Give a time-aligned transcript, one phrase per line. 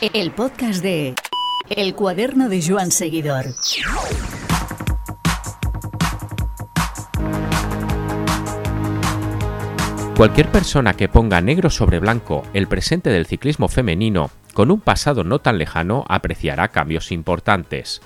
[0.00, 1.16] El podcast de
[1.68, 3.46] El cuaderno de Joan Seguidor.
[10.16, 15.24] Cualquier persona que ponga negro sobre blanco el presente del ciclismo femenino con un pasado
[15.24, 18.00] no tan lejano apreciará cambios importantes.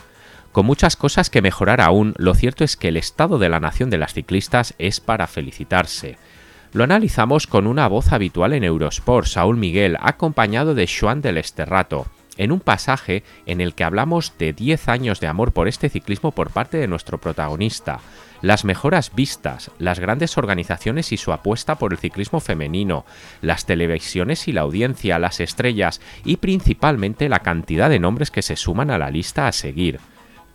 [0.50, 3.90] Con muchas cosas que mejorar aún, lo cierto es que el estado de la nación
[3.90, 6.16] de las ciclistas es para felicitarse.
[6.72, 12.06] Lo analizamos con una voz habitual en Eurosport, Saúl Miguel, acompañado de Joan del Esterrato,
[12.38, 16.32] en un pasaje en el que hablamos de 10 años de amor por este ciclismo
[16.32, 18.00] por parte de nuestro protagonista,
[18.40, 23.04] las mejoras vistas, las grandes organizaciones y su apuesta por el ciclismo femenino,
[23.42, 28.56] las televisiones y la audiencia, las estrellas y principalmente la cantidad de nombres que se
[28.56, 30.00] suman a la lista a seguir.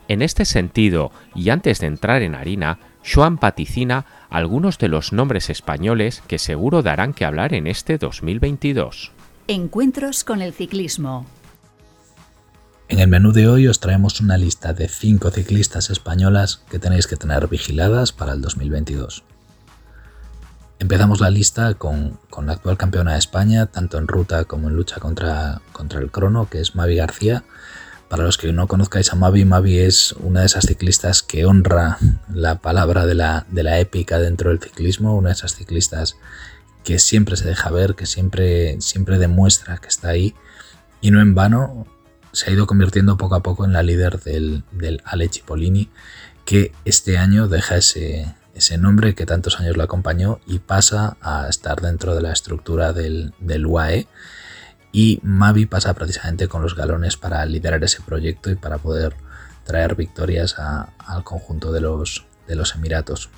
[0.07, 5.49] En este sentido, y antes de entrar en harina, Joan paticina algunos de los nombres
[5.49, 9.11] españoles que seguro darán que hablar en este 2022.
[9.47, 11.25] Encuentros con el ciclismo.
[12.89, 17.07] En el menú de hoy os traemos una lista de 5 ciclistas españolas que tenéis
[17.07, 19.23] que tener vigiladas para el 2022.
[20.79, 24.99] Empezamos la lista con, la actual campeona de España, tanto en ruta como en lucha
[24.99, 27.43] contra, contra el crono, que es Mavi García.
[28.09, 31.97] Para los que no conozcáis a Mavi, Mavi es una de esas ciclistas que honra
[32.33, 36.15] la palabra de la, de la épica dentro del ciclismo, una de esas ciclistas
[36.85, 40.35] que siempre se deja ver, que siempre, siempre demuestra que está ahí.
[41.01, 41.85] Y no en vano,
[42.31, 45.89] se ha ido convirtiendo poco a poco en la líder del, del Ale Cipollini,
[46.45, 51.47] que este año deja ese, ese nombre que tantos años lo acompañó y pasa a
[51.49, 54.07] estar dentro de la estructura del, del UAE.
[54.91, 59.15] Y Mavi pasa precisamente con los galones para liderar ese proyecto y para poder
[59.65, 63.29] traer victorias al conjunto de los, de los Emiratos.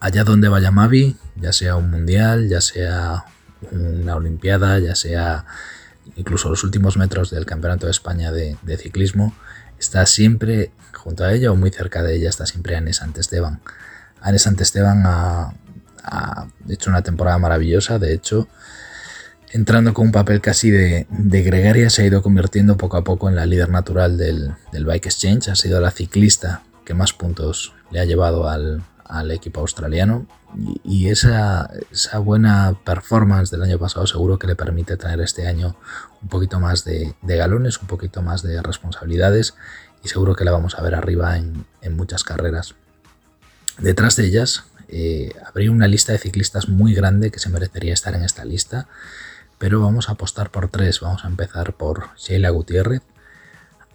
[0.00, 3.24] Allá donde vaya Mavi, ya sea un mundial, ya sea
[3.72, 5.44] una olimpiada, ya sea
[6.16, 9.34] incluso los últimos metros del Campeonato de España de, ciclismo,
[9.78, 13.60] está siempre junto a ella o muy cerca de ella está siempre Anne Santesteban.
[14.20, 15.54] Anne Santesteban ha,
[16.04, 18.48] ha hecho una temporada maravillosa, de hecho,
[19.50, 23.36] entrando con un papel casi de, gregaria, se ha ido convirtiendo poco a poco en
[23.36, 28.04] la líder natural del, Bike Exchange, ha sido la ciclista que más puntos le ha
[28.04, 28.82] llevado al,
[29.30, 30.26] equipo australiano
[30.84, 35.76] y, esa, esa, buena performance del año pasado seguro que le permite tener este año
[36.22, 39.54] un poquito más de, galones, un poquito más de responsabilidades
[40.04, 41.64] y seguro que la vamos a ver arriba en,
[41.96, 42.74] muchas carreras.
[43.78, 48.14] Detrás de ellas eh, habría una lista de ciclistas muy grande que se merecería estar
[48.14, 48.88] en esta lista,
[49.58, 51.00] pero vamos a apostar por tres.
[51.00, 53.02] Vamos a empezar por Sheila Gutiérrez.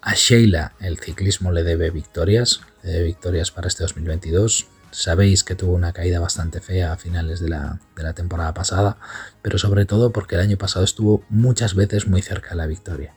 [0.02, 5.56] A Sheila el ciclismo le debe victorias, le debe victorias para este 2022 Sabéis que
[5.56, 7.80] tuvo una caída bastante fea a finales de la,
[8.14, 8.98] temporada pasada,
[9.42, 13.16] pero sobre todo porque el año pasado estuvo muchas veces muy cerca de la victoria.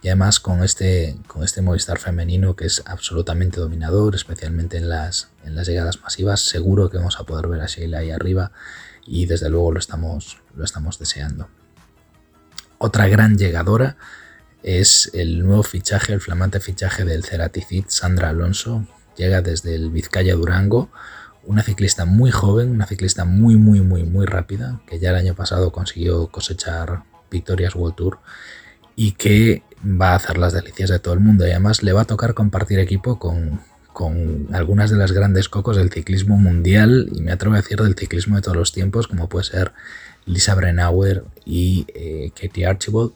[0.00, 5.30] Y además con este, con este Movistar femenino que es absolutamente dominador, especialmente en las,
[5.44, 8.52] en las llegadas masivas, seguro que vamos a poder ver a Sheila ahí arriba
[9.04, 11.48] y desde luego lo estamos, lo estamos deseando.
[12.84, 13.96] Otra gran llegadora
[14.64, 18.84] es el nuevo fichaje, el flamante fichaje del Ceraticid Sandra Alonso,
[19.16, 20.90] llega desde el Vizcaya Durango,
[21.44, 25.36] una ciclista muy joven, una ciclista muy, muy, muy, muy rápida, que ya el año
[25.36, 28.18] pasado consiguió cosechar victorias World Tour
[28.96, 31.46] y que va a hacer las delicias de todo el mundo.
[31.46, 33.60] Y además le va a tocar compartir equipo con,
[34.52, 38.34] algunas de las grandes cocos del ciclismo mundial y me atrevo a decir del ciclismo
[38.34, 39.72] de todos los tiempos, como puede ser
[40.26, 43.12] Lisa Brennauer y eh, Katie Archibald,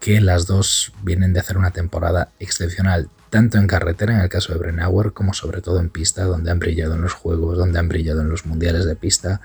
[0.00, 4.52] que las dos vienen de hacer una temporada excepcional tanto en carretera, en el caso
[4.52, 7.88] de Brennauer, como sobre todo en pista, donde han brillado en los juegos, donde han
[7.88, 9.40] brillado en los mundiales de pista.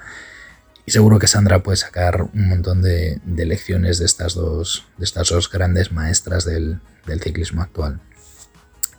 [0.86, 5.30] Y seguro que Sandra puede sacar un montón de, lecciones de estas, dos, de estas
[5.30, 6.80] dos grandes maestras del,
[7.24, 8.02] ciclismo actual.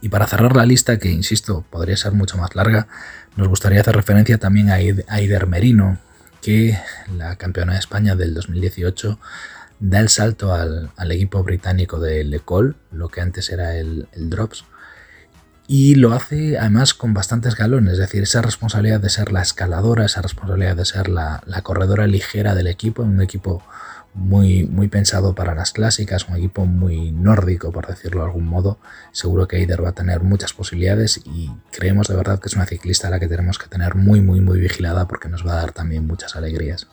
[0.01, 2.87] Y para cerrar la lista, que insisto, podría ser mucho más larga,
[3.37, 5.99] nos gustaría hacer referencia también a Aider Merino,
[6.43, 6.79] que
[7.17, 9.19] la campeona de España del 2018
[9.81, 14.65] da el salto al, equipo británico de Le Col, lo que antes era el Drops,
[15.69, 20.05] y lo hace además con bastantes galones, es decir, esa responsabilidad de ser la escaladora,
[20.05, 23.63] esa responsabilidad de ser la, corredora ligera del equipo, un equipo
[24.16, 28.78] muy, muy pensado para las clásicas, un equipo muy nórdico, por decirlo de algún modo.
[29.13, 32.66] Seguro que Eider va a tener muchas posibilidades y creemos de verdad que es una
[32.66, 35.57] ciclista a la que tenemos que tener muy, muy, muy vigilada porque nos va a
[35.57, 36.89] dar también muchas alegrías.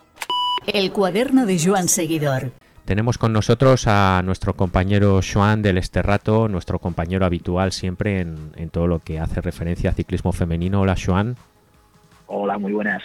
[0.68, 2.52] El cuaderno de Joan Seguidor.
[2.86, 8.88] Tenemos con nosotros a nuestro compañero Joan del Esterrato, nuestro compañero habitual siempre en, todo
[8.88, 10.82] lo que hace referencia a ciclismo femenino.
[10.82, 11.38] Hola, Joan.
[12.36, 13.04] Hola, muy buenas.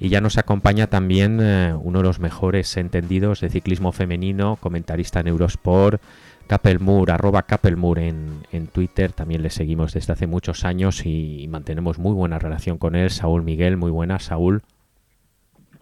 [0.00, 5.20] Y ya nos acompaña también eh, uno de los mejores entendidos de ciclismo femenino, comentarista
[5.20, 6.02] en Eurosport,
[6.48, 9.12] Capelmur, arroba Capelmur en, en Twitter.
[9.12, 13.10] También le seguimos desde hace muchos años y, mantenemos muy buena relación con él.
[13.10, 14.62] Saúl Miguel, muy buenas, Saúl.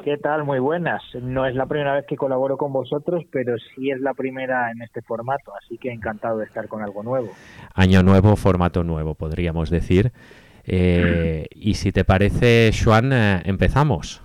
[0.04, 0.44] ¿Qué tal?
[0.44, 1.02] Muy buenas.
[1.22, 4.82] No es la primera vez que colaboro con vosotros, pero sí es la primera en
[4.82, 7.30] este formato, así que encantado de estar con algo nuevo.
[7.74, 10.12] Año nuevo, formato nuevo, podríamos decir.
[10.66, 14.22] Eh, y si te parece, Juan, eh, empezamos.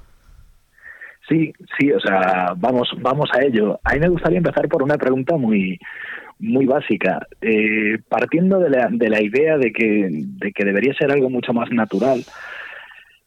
[1.28, 3.80] Sí, sí, o sea, vamos, vamos a ello.
[3.84, 5.78] A mí me gustaría empezar por una pregunta muy,
[6.39, 11.12] muy básica, eh, partiendo de la, de la idea de que, de que debería ser
[11.12, 12.24] algo mucho más natural.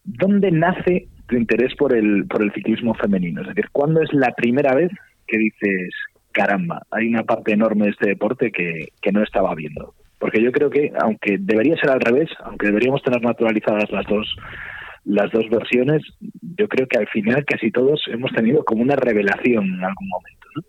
[0.05, 3.43] ¿Dónde nace tu interés por el, por el ciclismo femenino?
[3.43, 4.91] Es decir, ¿cuándo es la primera vez
[5.27, 5.95] que dices,
[6.33, 9.95] caramba, hay una parte enorme de este deporte que, que no estaba viendo?
[10.21, 14.37] Porque yo creo que, aunque debería ser al revés, aunque deberíamos tener naturalizadas las dos
[15.03, 16.03] las dos versiones,
[16.57, 20.47] yo creo que al final casi todos hemos tenido como una revelación en algún momento.
[20.55, 20.63] ¿no?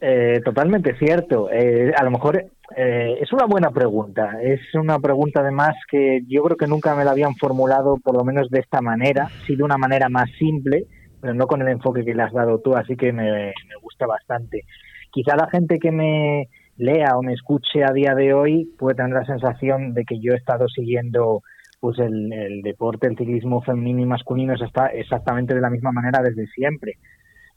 [0.00, 1.48] Eh, totalmente cierto.
[1.50, 2.44] Eh, a lo mejor
[2.76, 4.38] eh, es una buena pregunta.
[4.42, 8.22] Es una pregunta además que yo creo que nunca me la habían formulado, por lo
[8.22, 10.84] menos de esta manera, sí de una manera más simple,
[11.20, 14.06] pero no con el enfoque que le has dado tú, así que me, me gusta
[14.06, 14.64] bastante.
[15.10, 19.12] Quizá la gente que me lea o me escuche a día de hoy puede tener
[19.12, 21.42] la sensación de que yo he estado siguiendo
[21.80, 26.46] pues el, deporte, el ciclismo femenino y masculino está exactamente de la misma manera desde
[26.48, 26.96] siempre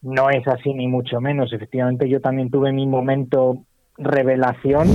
[0.02, 1.52] no es así ni mucho menos.
[1.54, 3.66] Efectivamente, yo también tuve mi momento
[3.98, 4.88] revelación.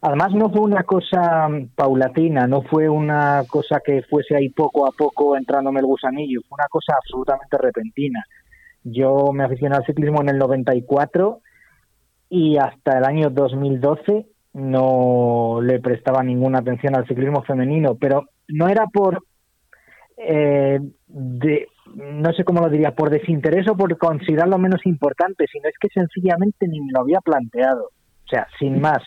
[0.00, 4.90] Además, no fue una cosa paulatina, no fue una cosa que fuese ahí poco a
[4.90, 8.24] poco entrándome el gusanillo, fue una cosa absolutamente repentina.
[8.82, 11.40] Yo me aficioné al ciclismo en el 94
[12.34, 14.24] y hasta el año 2012
[14.54, 19.22] no le prestaba ninguna atención al ciclismo femenino, pero no era por
[20.16, 25.74] eh, no sé cómo lo diría, por desinterés o por considerarlo menos importante, sino es
[25.78, 27.90] que sencillamente ni me lo había planteado.
[28.24, 29.02] O sea, sin más,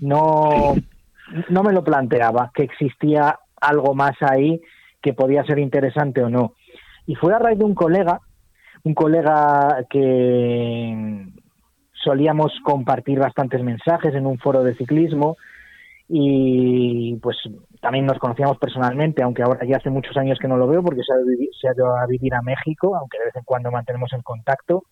[0.00, 0.74] no,
[1.50, 4.60] no me lo planteaba que existía algo más ahí
[5.00, 6.54] que podía ser interesante o no.
[7.06, 8.20] Y fue a raíz de un colega,
[8.82, 11.28] un colega que
[12.04, 15.36] solíamos compartir bastantes mensajes en un foro de ciclismo
[16.08, 17.36] y pues
[17.80, 21.02] también nos conocíamos personalmente, aunque ahora ya hace muchos años que no lo veo porque
[21.02, 24.84] se ha, ido a vivir a México, aunque de vez en cuando mantenemos el contacto.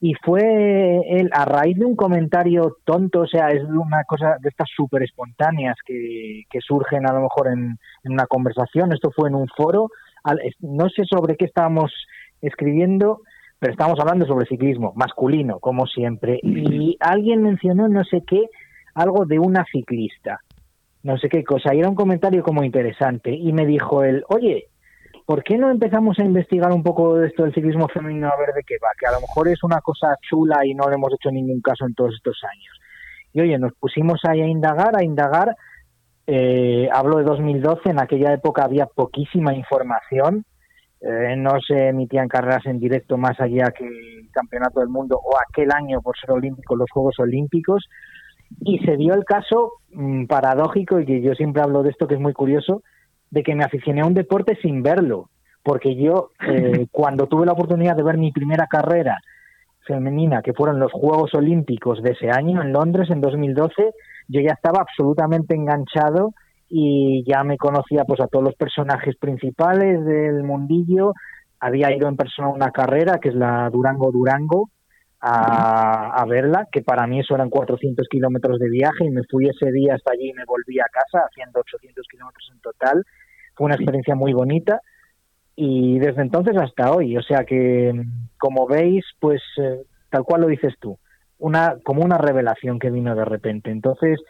[0.00, 4.50] Y fue él, a raíz de un comentario tonto, o sea, es una cosa de
[4.50, 8.92] estas súper espontáneas que, surgen a lo mejor en, una conversación.
[8.92, 9.88] Esto fue en un foro,
[10.60, 11.90] no sé sobre qué estábamos
[12.42, 13.22] escribiendo,
[13.64, 16.38] pero estábamos hablando sobre ciclismo, masculino, como siempre.
[16.42, 18.44] Y alguien mencionó no sé qué,
[18.94, 20.40] algo de una ciclista
[21.04, 24.68] no sé qué cosa, y era un comentario como interesante, y me dijo él, oye,
[25.26, 28.54] ¿por qué no empezamos a investigar un poco de esto del ciclismo femenino a ver
[28.54, 28.88] de qué va?
[28.98, 31.86] Que a lo mejor es una cosa chula y no le hemos hecho ningún caso
[31.86, 32.80] en todos estos años.
[33.34, 35.54] Y oye, nos pusimos ahí a indagar, a indagar,
[36.26, 40.46] eh, hablo de 2012, en aquella época había poquísima información,
[41.00, 45.36] eh, no se emitían carreras en directo más allá que el Campeonato del Mundo o
[45.38, 47.84] aquel año por ser olímpico, los Juegos Olímpicos,
[48.60, 52.14] y se dio el caso mm, paradójico, y que yo siempre hablo de esto que
[52.14, 52.82] es muy curioso,
[53.30, 55.28] de que me aficioné a un deporte sin verlo.
[55.62, 59.18] Porque yo, eh, cuando tuve la oportunidad de ver mi primera carrera
[59.86, 63.90] femenina, que fueron los Juegos Olímpicos de ese año en Londres en 2012,
[64.28, 66.32] yo ya estaba absolutamente enganchado
[66.68, 71.12] y ya me conocía pues a todos los personajes principales del mundillo.
[71.60, 74.70] Había ido en persona a una carrera que es la Durango Durango,
[75.26, 79.72] a, verla, que para mí eso eran 400 kilómetros de viaje y me fui ese
[79.72, 83.04] día hasta allí y me volví a casa haciendo 800 kilómetros en total.
[83.54, 84.80] Fue una experiencia muy bonita
[85.56, 88.04] y desde entonces hasta hoy, o sea que
[88.36, 90.98] como veis, pues eh, tal cual lo dices tú,
[91.38, 93.70] una como una revelación que vino de repente.
[93.70, 94.20] Entonces,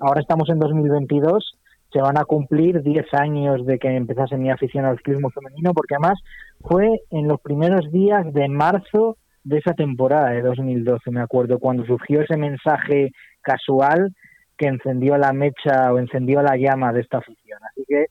[0.00, 1.58] ahora estamos en 2022
[1.94, 5.94] se van a cumplir 10 años de que empezase mi afición al ciclismo femenino, porque
[5.94, 6.18] además
[6.60, 11.86] fue en los primeros días de marzo de esa temporada de 2012, me acuerdo, cuando
[11.86, 14.12] surgió ese mensaje casual
[14.58, 17.60] que encendió la mecha o encendió la llama de esta afición.
[17.70, 18.06] Así que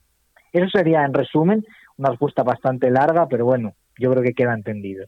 [0.54, 1.66] eso sería, en resumen,
[1.98, 5.08] una respuesta bastante larga, pero bueno, yo creo que queda entendido.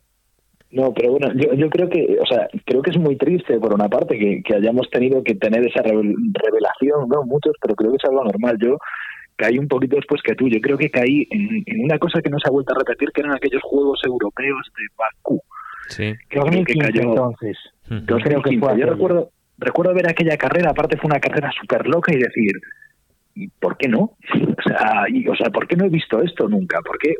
[0.75, 3.73] No, pero bueno, yo, yo creo que, o sea, creo que es muy triste por
[3.73, 7.23] una parte que, que hayamos tenido que tener esa revelación, ¿no?
[7.23, 8.57] Muchos, pero creo que es algo normal.
[8.61, 8.77] Yo
[9.37, 10.49] caí un poquito después que tú.
[10.49, 13.09] Yo creo que caí en, en una cosa que no se ha vuelto a repetir,
[13.13, 15.41] que eran aquellos Juegos Europeos de Bakú.
[15.87, 16.13] Sí.
[16.27, 17.57] que cayó entonces.
[17.89, 21.87] Yo creo que fue Yo recuerdo, recuerdo ver aquella carrera, aparte fue una carrera súper
[21.87, 22.51] loca y decir,
[23.35, 24.17] ¿y por qué no?
[24.57, 26.79] O sea, y, o sea, ¿por qué no he visto esto nunca?
[26.81, 27.13] ¿Por qué?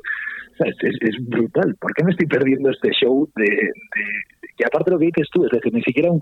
[0.60, 1.76] Es, brutal.
[1.80, 3.72] ¿Por qué me estoy perdiendo este show de,
[4.58, 6.22] que aparte lo que dices tú, es decir, ni siquiera un,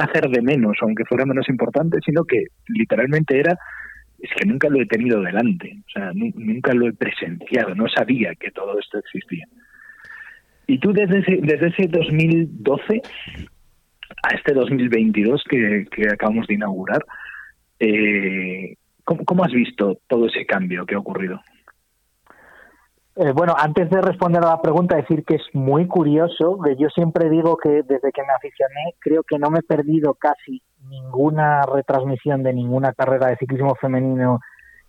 [0.00, 3.58] hacer de menos, aunque fuera menos importante, sino que literalmente era
[4.18, 8.34] es que nunca lo he tenido delante, o sea, nunca lo he presenciado, no sabía
[8.34, 9.46] que todo esto existía.
[10.66, 13.00] Y tú desde ese, desde ese 2012
[14.24, 17.04] a este 2022 que, que acabamos de inaugurar,
[17.80, 18.74] eh,
[19.04, 21.40] ¿cómo, has visto todo ese cambio que ha ocurrido?
[23.20, 27.28] Eh, bueno, antes de responder a la pregunta, decir que es muy curioso, yo siempre
[27.28, 32.44] digo que desde que me aficioné, creo que no me he perdido casi ninguna retransmisión
[32.44, 34.38] de ninguna carrera de ciclismo femenino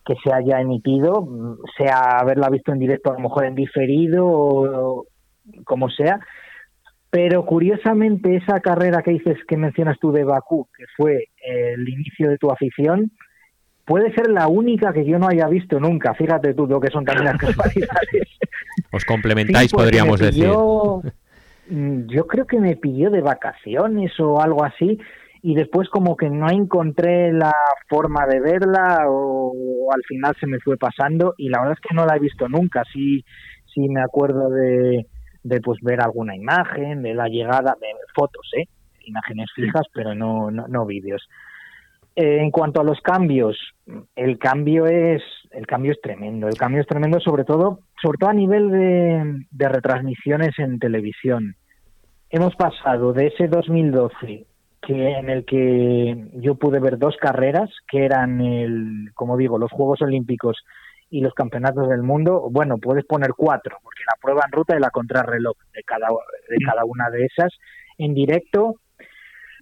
[0.05, 1.27] que se haya emitido,
[1.75, 5.05] sea haberla visto en directo, a lo mejor en diferido o
[5.65, 6.19] como sea,
[7.09, 12.29] pero curiosamente esa carrera que dices que mencionas tú de Bakú, que fue el inicio
[12.29, 13.11] de tu afición,
[13.89, 16.13] puede ser la única que yo no haya visto nunca.
[16.13, 18.37] Fíjate tú lo que son también las casualidades.
[18.91, 20.47] Os complementáis, podríamos decir.
[21.69, 24.99] Mm, yo creo que me pidió de vacaciones o algo así
[25.41, 27.53] y después como que no encontré la
[27.87, 31.95] forma de verla o, al final se me fue pasando y la verdad es que
[31.95, 32.83] no la he visto nunca.
[32.93, 33.25] Sí,
[33.73, 35.07] sí me acuerdo de,
[35.41, 38.67] de pues ver alguna imagen, de la llegada, de fotos, ¿eh?
[39.03, 41.27] imágenes fijas, pero no, no, no vídeos.
[42.15, 43.57] Eh, en cuanto a los cambios,
[44.15, 46.47] el cambio es el cambio es tremendo.
[46.47, 51.55] El cambio es tremendo, sobre todo, sobre todo a nivel de, de retransmisiones en televisión.
[52.29, 54.45] Hemos pasado de ese 2012
[54.81, 59.71] que en el que yo pude ver dos carreras que eran el, como digo, los
[59.71, 60.57] Juegos Olímpicos
[61.09, 64.79] y los campeonatos del mundo, bueno, puedes poner cuatro, porque la prueba en ruta y
[64.79, 67.51] la contrarreloj de cada, de cada una de esas
[67.97, 68.75] en directo.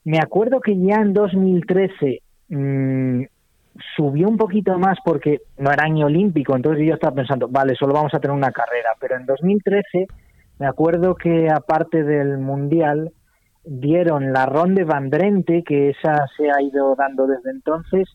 [0.04, 3.24] Me acuerdo que ya en 2013 mmm,
[3.96, 7.94] subió un poquito más porque no era año olímpico, entonces yo estaba pensando, vale, solo
[7.94, 10.08] vamos a tener una carrera, pero en 2013
[10.60, 13.12] me acuerdo que aparte del mundial
[13.64, 18.10] dieron la Ronde Van Drenthe, que esa se ha ido dando desde entonces,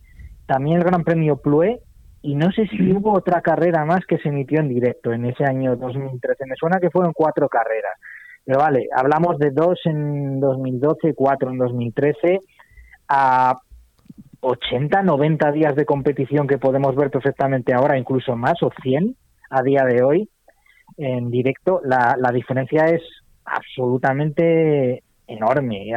[0.46, 1.80] también el Gran Premio Plue,
[2.22, 5.44] y no sé si hubo otra carrera más que se emitió en directo en ese
[5.44, 6.46] año 2013.
[6.46, 7.98] Me suena que fueron cuatro carreras.
[8.44, 12.38] Pero vale, hablamos de dos en 2012, cuatro en 2013,
[13.08, 13.58] a
[14.42, 19.16] 80, 90 días de competición que podemos ver perfectamente ahora, incluso más, o 100
[19.50, 20.28] a día de hoy
[20.96, 21.80] en directo.
[21.84, 23.02] La, la diferencia es
[23.44, 25.92] absolutamente enorme.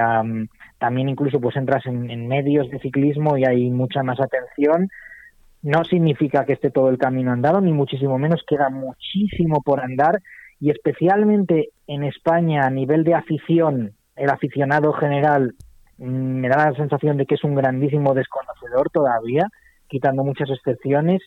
[0.77, 4.89] también incluso pues entras en, medios de ciclismo y hay mucha más atención.
[5.61, 10.21] No significa que esté todo el camino andado, ni muchísimo menos, queda muchísimo por andar
[10.59, 15.55] y especialmente en España a nivel de afición, el aficionado general
[15.97, 19.47] me da la sensación de que es un grandísimo desconocedor todavía,
[19.87, 21.21] quitando muchas excepciones,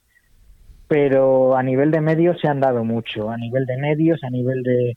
[0.88, 4.62] pero a nivel de medios se han dado mucho, a nivel de medios, a nivel
[4.62, 4.96] de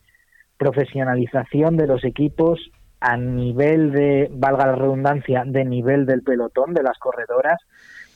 [0.58, 2.60] profesionalización de los equipos,
[3.00, 7.60] a nivel de, valga la redundancia, de nivel del pelotón, de las corredoras,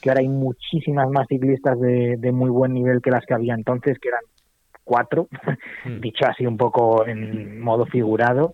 [0.02, 3.98] que ahora hay muchísimas más ciclistas de, muy buen nivel que las que había entonces,
[4.00, 4.22] que eran
[4.84, 5.28] cuatro,
[5.86, 6.00] hmm.
[6.02, 8.54] dicho así un poco en modo figurado.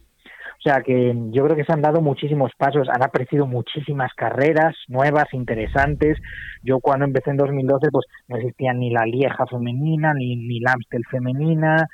[0.62, 4.76] O sea que yo creo que se han dado muchísimos pasos, han aparecido muchísimas carreras
[4.88, 6.20] nuevas, interesantes.
[6.62, 10.74] Yo cuando empecé en 2012 pues no existía ni la Lieja femenina, ni, ni la
[10.74, 11.88] Amstel femenina,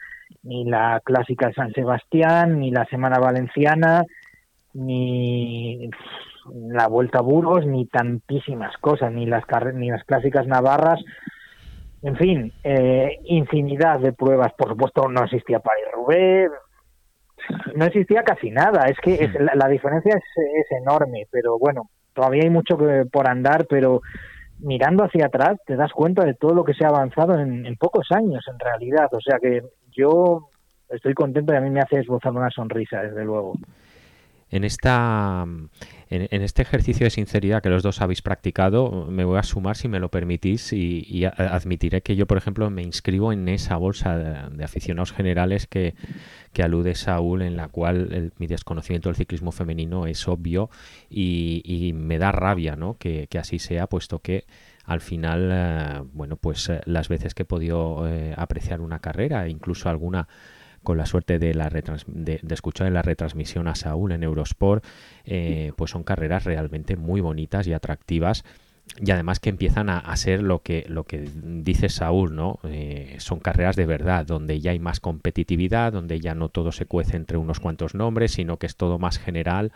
[0.43, 4.03] ni la clásica San Sebastián, ni la Semana Valenciana,
[4.73, 5.89] ni
[6.69, 9.45] la Vuelta a Burgos, ni tantísimas cosas, ni las,
[9.75, 10.99] ni las clásicas navarras.
[12.01, 14.51] En fin, eh, infinidad de pruebas.
[14.57, 16.51] Por supuesto, no existía Paris-Roubaix,
[17.75, 18.87] no existía casi nada.
[18.87, 24.01] Es que la, diferencia es, enorme, pero bueno, todavía hay mucho que, por andar, pero
[24.59, 27.75] mirando hacia atrás te das cuenta de todo lo que se ha avanzado en, en
[27.75, 29.07] pocos años, en realidad.
[29.11, 30.49] O sea que yo
[30.89, 33.53] estoy contento y a mí me hace esbozar una sonrisa, desde luego
[34.49, 35.45] en, esta,
[36.09, 39.87] en, este ejercicio de sinceridad que los dos habéis practicado, me voy a sumar si
[39.87, 44.63] me lo permitís y, admitiré que yo, por ejemplo, me inscribo en esa bolsa de,
[44.63, 45.95] aficionados generales que,
[46.63, 50.69] alude Saúl, en la cual mi desconocimiento del ciclismo femenino es obvio
[51.09, 52.97] y, me da rabia ¿no?
[52.97, 54.45] que, así sea, puesto que
[54.87, 59.49] al final, eh, bueno, pues eh, las veces que he podido eh, apreciar una carrera,
[59.49, 60.29] incluso alguna
[60.87, 64.85] con la suerte de, la de, escuchar en la retransmisión a Saúl en Eurosport,
[65.25, 68.45] eh, pues son carreras realmente muy bonitas y atractivas
[68.95, 72.59] y además que empiezan a, ser lo que, lo que dice Saúl, ¿no?
[72.63, 76.85] Eh, son carreras de verdad, donde ya hay más competitividad, donde ya no todo se
[76.85, 79.73] cuece entre unos cuantos nombres, sino que es todo más general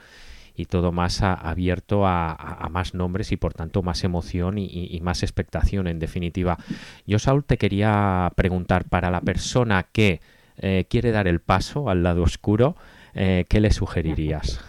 [0.56, 5.88] y todo más abierto a, más nombres y por tanto más emoción y, más expectación
[5.88, 6.58] en definitiva.
[7.06, 10.22] Yo, Saúl, te quería preguntar, para la persona que
[10.58, 12.76] eh, quiere dar el paso al lado oscuro,
[13.14, 14.64] eh, ¿qué le sugerirías?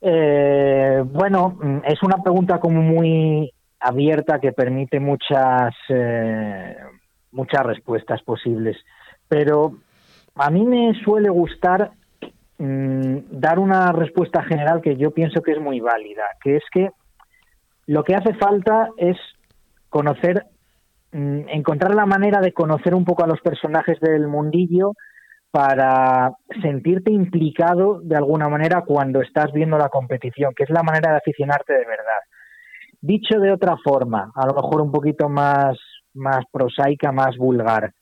[0.00, 5.74] Eh, bueno, es una pregunta como muy abierta que permite muchas
[7.30, 8.76] muchas respuestas posibles,
[9.28, 9.74] pero
[10.36, 11.90] a mí me suele gustar
[12.58, 16.90] mm, dar una respuesta general que yo pienso que es muy válida, que es que
[17.86, 19.16] lo que hace falta es
[19.88, 20.46] conocer,
[21.14, 24.92] encontrar la manera de conocer un poco a los personajes del mundillo
[25.50, 31.12] para sentirte implicado de alguna manera cuando estás viendo la competición, que es la manera
[31.12, 32.20] de aficionarte de verdad.
[33.00, 35.78] Dicho de otra forma, a lo mejor un poquito más,
[36.14, 37.92] más prosaica, más vulgar,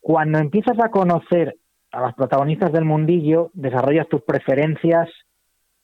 [0.00, 1.56] cuando empiezas a conocer
[1.90, 5.08] a las protagonistas del mundillo, desarrollas tus preferencias,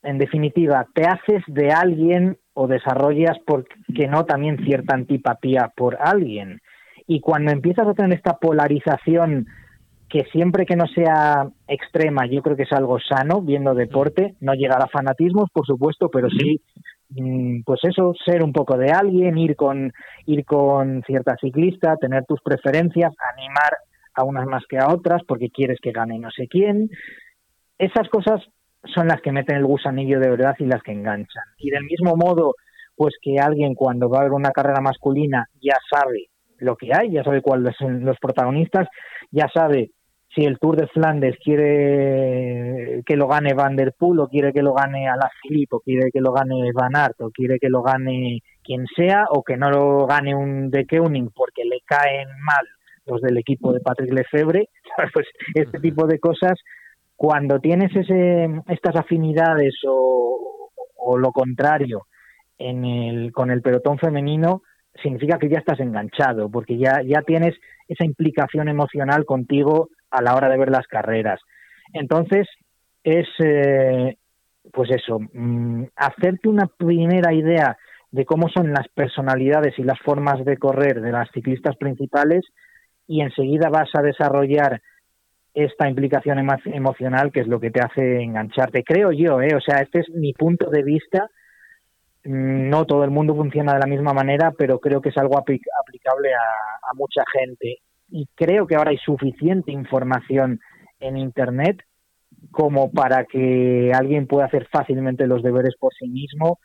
[0.02, 6.60] en definitiva, te haces de alguien o desarrollas, porque no, también cierta antipatía por alguien.
[7.06, 9.46] Y cuando empiezas a tener esta polarización,
[10.12, 14.52] que siempre que no sea extrema, yo creo que es algo sano, viendo deporte, no
[14.52, 16.60] llegar a fanatismos, por supuesto, pero sí,
[17.08, 19.90] mm, pues eso, ser un poco de alguien, ir con,
[20.26, 23.78] ir con cierta ciclista, tener tus preferencias, animar
[24.14, 26.90] a unas más que a otras porque quieres que gane no sé quién.
[27.78, 28.42] Esas cosas
[28.84, 31.44] son las que meten el gusanillo de verdad y las que enganchan.
[31.58, 32.54] Y del mismo modo,
[32.96, 37.10] pues que alguien cuando va a ver una carrera masculina ya sabe lo que hay,
[37.10, 38.88] ya sabe cuáles son los protagonistas,
[39.30, 39.90] ya sabe
[40.34, 44.62] si el Tour de Flandes quiere que lo gane Van der Poel o quiere que
[44.62, 48.40] lo gane Alaphilippe o quiere que lo gane Van Aert o quiere que lo gane
[48.62, 52.66] quien sea o que no lo gane un De Keuning porque le caen mal
[53.06, 54.68] los del equipo de Patrick Lefebvre,
[55.12, 56.58] pues este tipo de cosas,
[57.16, 62.06] cuando tienes ese, estas afinidades o, o lo contrario
[62.58, 64.62] en el, con el pelotón femenino,
[65.02, 67.54] significa que ya estás enganchado, porque ya, ya tienes
[67.88, 71.40] esa implicación emocional contigo a la hora de ver las carreras.
[71.92, 72.46] Entonces,
[73.02, 74.16] es, eh,
[74.72, 77.76] pues eso, mm, hacerte una primera idea
[78.10, 82.44] de cómo son las personalidades y las formas de correr de las ciclistas principales
[83.06, 84.82] y enseguida vas a desarrollar
[85.54, 88.84] esta implicación emocional que es lo que te hace engancharte.
[88.84, 89.54] Creo yo, ¿eh?
[89.54, 91.28] o sea, este es mi punto de vista.
[92.24, 95.38] Mm, no todo el mundo funciona de la misma manera, pero creo que es algo
[95.38, 97.78] aplicable a, mucha gente.
[98.10, 100.60] Y creo que ahora hay suficiente información
[101.00, 101.82] en Internet
[102.50, 106.58] como para que alguien pueda hacer fácilmente los deberes por sí mismo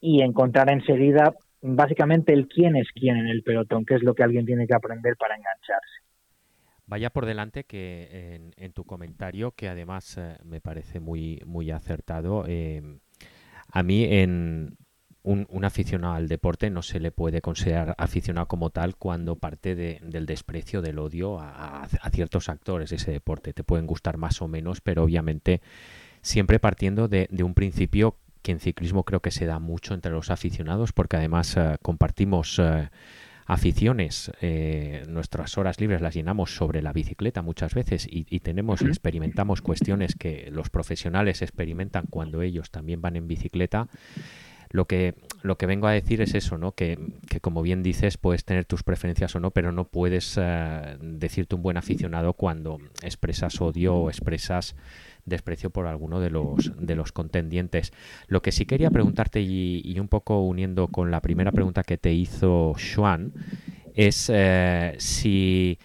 [0.00, 4.24] y encontrar enseguida básicamente el quién es quién en el pelotón, que es lo que
[4.24, 6.01] alguien tiene que aprender para engancharse.
[6.86, 12.44] Vaya por delante que en, tu comentario, que además eh, me parece muy, muy acertado,
[12.46, 12.98] em,
[13.68, 14.76] a mí en
[15.22, 20.26] un, aficionado al deporte no se le puede considerar aficionado como tal cuando parte del
[20.26, 23.52] desprecio, del odio a, ciertos actores de ese deporte.
[23.52, 25.60] Te pueden gustar más o menos, pero obviamente
[26.22, 30.12] siempre partiendo de, de un principio que en ciclismo creo que se da mucho entre
[30.12, 32.90] los aficionados porque además eh, compartimos eh,
[33.46, 39.62] aficiones, eh, nuestras horas libres las llenamos sobre la bicicleta muchas veces y, tenemos, experimentamos
[39.62, 43.88] cuestiones que los profesionales experimentan cuando ellos también van en bicicleta.
[44.70, 46.72] Lo que, lo que vengo a decir es eso, ¿no?
[46.72, 50.40] Que, que como bien dices, puedes tener tus preferencias o no, pero no puedes
[51.00, 54.74] decirte un buen aficionado cuando expresas odio o expresas
[55.24, 57.92] desprecio por alguno de los, de los contendientes.
[58.26, 62.12] Lo que sí quería preguntarte y, un poco uniendo con la primera pregunta que te
[62.12, 63.32] hizo Xuan
[63.94, 65.78] es eh, si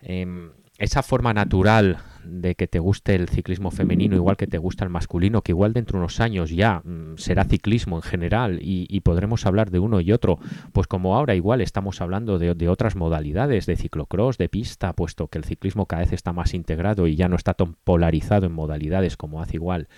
[0.00, 4.84] em, esa forma natural de que te guste el ciclismo femenino igual que te gusta
[4.84, 9.00] el masculino, que igual dentro de unos años ya mm, será ciclismo en general y,
[9.04, 10.38] podremos hablar de uno y otro,
[10.72, 15.36] pues como ahora igual estamos hablando de, otras modalidades, de ciclocross, de pista, puesto que
[15.36, 19.16] el ciclismo cada vez está más integrado y ya no está tan polarizado en modalidades
[19.16, 19.88] como hace igual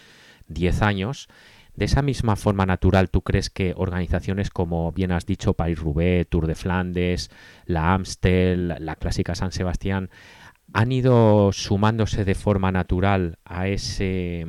[0.49, 1.29] 10 años.
[1.77, 6.47] De esa misma forma natural, ¿tú crees que organizaciones como bien has dicho, Paris-Roubaix, Tour
[6.47, 7.31] de Flandes,
[7.67, 10.09] la Amstel, la clásica San Sebastián,
[10.77, 14.45] han ido sumándose de forma natural a ese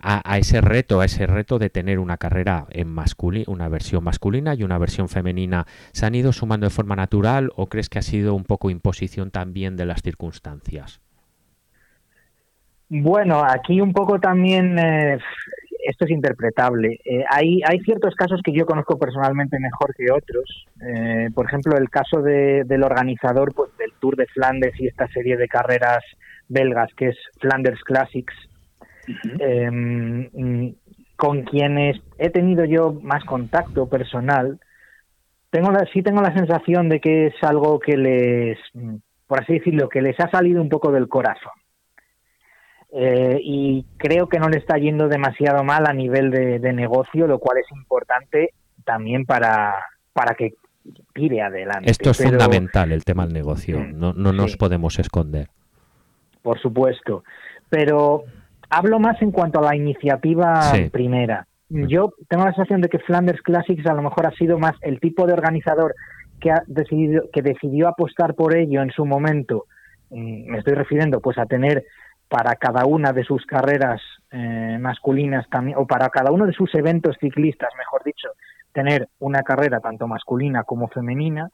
[0.00, 4.54] a, ese reto, a ese reto de tener una carrera en masculina, una versión masculina
[4.54, 8.02] y una versión femenina, ¿se han ido sumando de forma natural o crees que ha
[8.02, 11.00] sido un poco imposición también de las circunstancias?
[12.88, 15.18] Bueno, aquí un poco también eh,
[15.86, 17.00] esto es interpretable.
[17.04, 20.66] Eh, hay, hay ciertos casos que yo conozco personalmente mejor que otros.
[20.80, 25.06] Eh, por ejemplo, el caso de, del organizador pues, del Tour de Flandes y esta
[25.08, 26.04] serie de carreras
[26.48, 28.34] belgas que es Flanders Classics.
[29.38, 30.74] Em,
[31.16, 34.58] con quienes he tenido yo más contacto personal,
[35.50, 38.58] tengo la, sí tengo la sensación de que es algo que les,
[39.26, 41.52] por así decirlo, que les ha salido un poco del corazón.
[42.98, 47.38] Eh, y creo que no le está yendo demasiado mal a nivel de, negocio, lo
[47.38, 48.54] cual es importante
[48.84, 49.74] también para,
[50.14, 50.54] para que
[51.12, 51.90] tire adelante.
[51.90, 55.48] Esto es fundamental, el tema del negocio, no, no nos podemos esconder.
[56.40, 57.22] Por supuesto,
[57.68, 58.24] pero
[58.70, 61.46] hablo más en cuanto a la iniciativa primera.
[61.68, 65.00] Yo tengo la sensación de que Flanders Classics a lo mejor ha sido más el
[65.00, 65.94] tipo de organizador
[66.40, 69.66] que ha decidido que decidió apostar por ello en su momento.
[70.08, 71.84] Mm, me estoy refiriendo pues a tener
[72.28, 77.16] para cada una de sus carreras eh, masculinas o para cada uno de sus eventos
[77.20, 78.28] ciclistas, mejor dicho,
[78.72, 81.50] tener una carrera tanto masculina como femenina.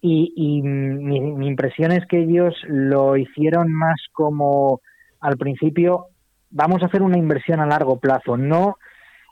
[0.00, 4.80] Y, mi, impresión es que ellos lo hicieron más como
[5.20, 6.06] al principio
[6.50, 8.36] vamos a hacer una inversión a largo plazo.
[8.36, 8.78] No,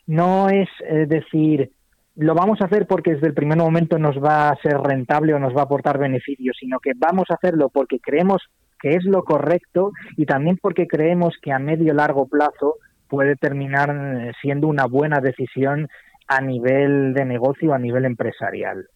[0.07, 0.69] no es
[1.09, 1.73] decir,
[2.17, 5.39] lo vamos a hacer porque desde el primer momento nos va a ser rentable o
[5.39, 8.43] nos va a aportar beneficios, sino que vamos a hacerlo porque creemos
[8.81, 12.77] que es lo correcto y también porque creemos que a medio largo plazo
[13.09, 15.89] puede terminar eh, siendo una buena decisión
[16.29, 18.87] a nivel de negocio, a nivel empresarial.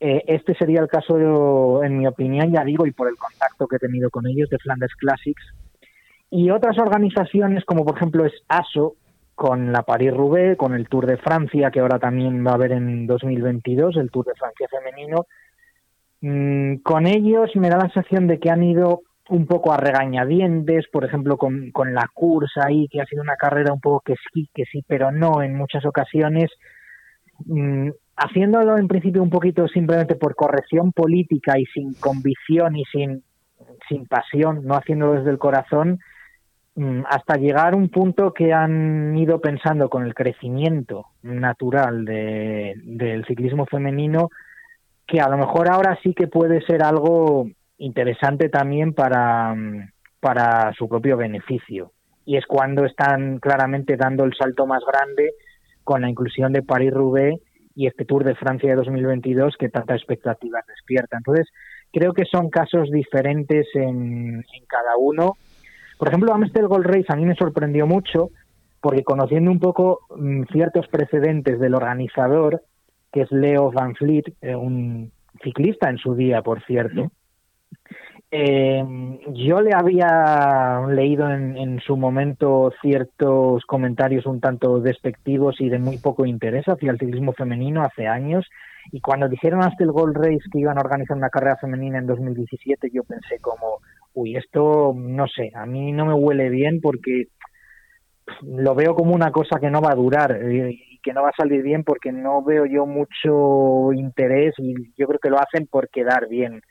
[0.00, 3.76] Eh, este sería el caso, en mi opinión, ya digo, y por el contacto que
[3.76, 5.42] he tenido con ellos de Flanders Classics,
[6.30, 8.96] y otras organizaciones como por ejemplo es ASO
[9.34, 13.06] con la Paris-Roubaix, con el Tour de Francia que ahora también va a haber en
[13.06, 15.26] 2022, el Tour de Francia femenino.
[16.26, 20.88] Mm, con ellos me da la sensación de que han ido un poco a regañadientes,
[20.88, 24.14] por ejemplo, con, con la cursa ahí, que ha sido una carrera un poco que
[24.32, 26.50] sí, que sí, pero no en muchas ocasiones,
[27.44, 33.22] mm, haciéndolo en principio un poquito simplemente por corrección política y sin convicción y sin,
[33.88, 36.00] sin pasión, no haciéndolo desde el corazón,
[36.76, 43.24] Mm, hasta llegar a un punto que han ido pensando con el crecimiento natural del
[43.26, 44.28] ciclismo femenino,
[45.06, 49.90] que a lo mejor ahora sí que puede ser algo interesante también para, mm,
[50.20, 51.92] para su propio beneficio.
[52.24, 55.32] Y es cuando están claramente dando el salto más grande
[55.84, 57.40] con la inclusión de París-Roubaix
[57.76, 61.18] y este Tour de Francia de 2022 que tantas expectativas despierta.
[61.18, 61.46] Entonces,
[61.92, 65.34] creo que son casos diferentes en, cada uno
[65.98, 68.30] por ejemplo, Amstel Gold Race a mí me sorprendió mucho
[68.80, 72.62] porque conociendo un poco mm, ciertos precedentes del organizador,
[73.16, 75.10] que es Leo Van Fleet, eh, un
[75.42, 77.10] ciclista en su día, por cierto,
[78.30, 78.84] eh,
[79.32, 85.78] yo le había leído en, en, su momento ciertos comentarios un tanto despectivos y de
[85.78, 88.44] muy poco interés hacia el ciclismo femenino hace años.
[88.92, 92.06] Y cuando dijeron hasta el Gold Race que iban a organizar una carrera femenina en
[92.06, 93.78] 2017, yo pensé como,
[94.12, 97.28] uy, esto no sé, a mí no me huele bien porque
[98.42, 101.40] lo veo como una cosa que no va a durar eh, que no va a
[101.40, 105.88] salir bien porque no veo yo mucho interés y yo creo que lo hacen por
[105.88, 106.62] quedar bien.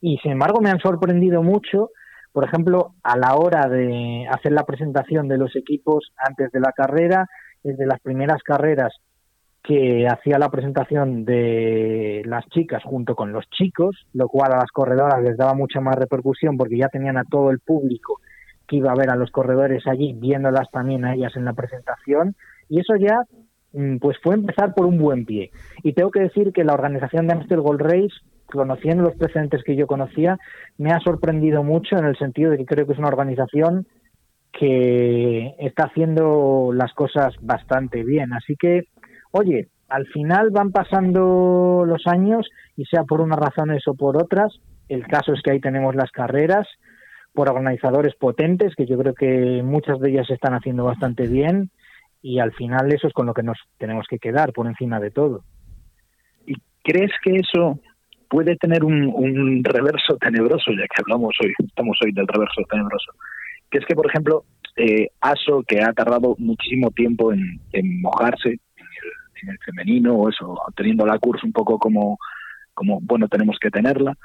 [0.00, 1.90] Y sin embargo me han sorprendido mucho,
[2.32, 6.72] por ejemplo, a la hora de hacer la presentación de los equipos antes de la
[6.72, 7.26] carrera,
[7.62, 8.94] desde las primeras carreras
[9.62, 14.70] que hacía la presentación de las chicas junto con los chicos, lo cual a las
[14.72, 18.20] corredoras les daba mucha más repercusión porque ya tenían a todo el público
[18.66, 22.34] que iba a ver a los corredores allí, viéndolas también a ellas en la presentación,
[22.70, 23.20] y eso ya
[24.00, 25.50] pues fue empezar por un buen pie.
[25.82, 28.14] Y tengo que decir que la organización de Amstel Gold Race,
[28.46, 30.38] conociendo los precedentes que yo conocía,
[30.78, 33.86] me ha sorprendido mucho en el sentido de que creo que es una organización
[34.52, 38.34] que está haciendo las cosas bastante bien.
[38.34, 38.88] Así que
[39.32, 44.52] oye, al final van pasando los años y sea por unas razones o por otras,
[44.88, 46.66] el caso es que ahí tenemos las carreras
[47.34, 51.70] por organizadores potentes, que yo creo que muchas de ellas están haciendo bastante bien
[52.22, 55.10] y al final eso es con lo que nos tenemos que quedar por encima de
[55.10, 55.44] todo.
[56.46, 57.80] ¿Y crees que eso
[58.28, 63.12] puede tener un, reverso tenebroso, ya que hablamos hoy, estamos hoy del reverso tenebroso?
[63.70, 64.44] Que es que, por ejemplo,
[64.76, 68.60] eh, ASO, que ha tardado muchísimo tiempo en mojarse,
[69.42, 72.18] en el femenino o eso, teniendo la curso un poco como,
[72.74, 74.16] como, bueno, tenemos que tenerla.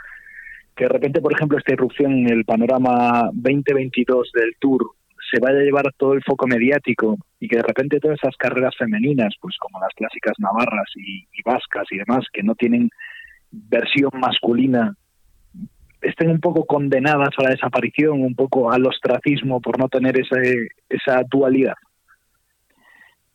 [0.75, 4.91] Que de repente, por ejemplo, esta irrupción en el panorama 2022 del Tour
[5.31, 8.75] se vaya a llevar todo el foco mediático y que de repente todas esas carreras
[8.77, 12.89] femeninas, pues como las clásicas navarras y, vascas y demás, que no tienen
[13.51, 14.95] versión masculina,
[16.01, 20.69] estén un poco condenadas a la desaparición, un poco al ostracismo por no tener ese,
[20.89, 21.75] esa dualidad.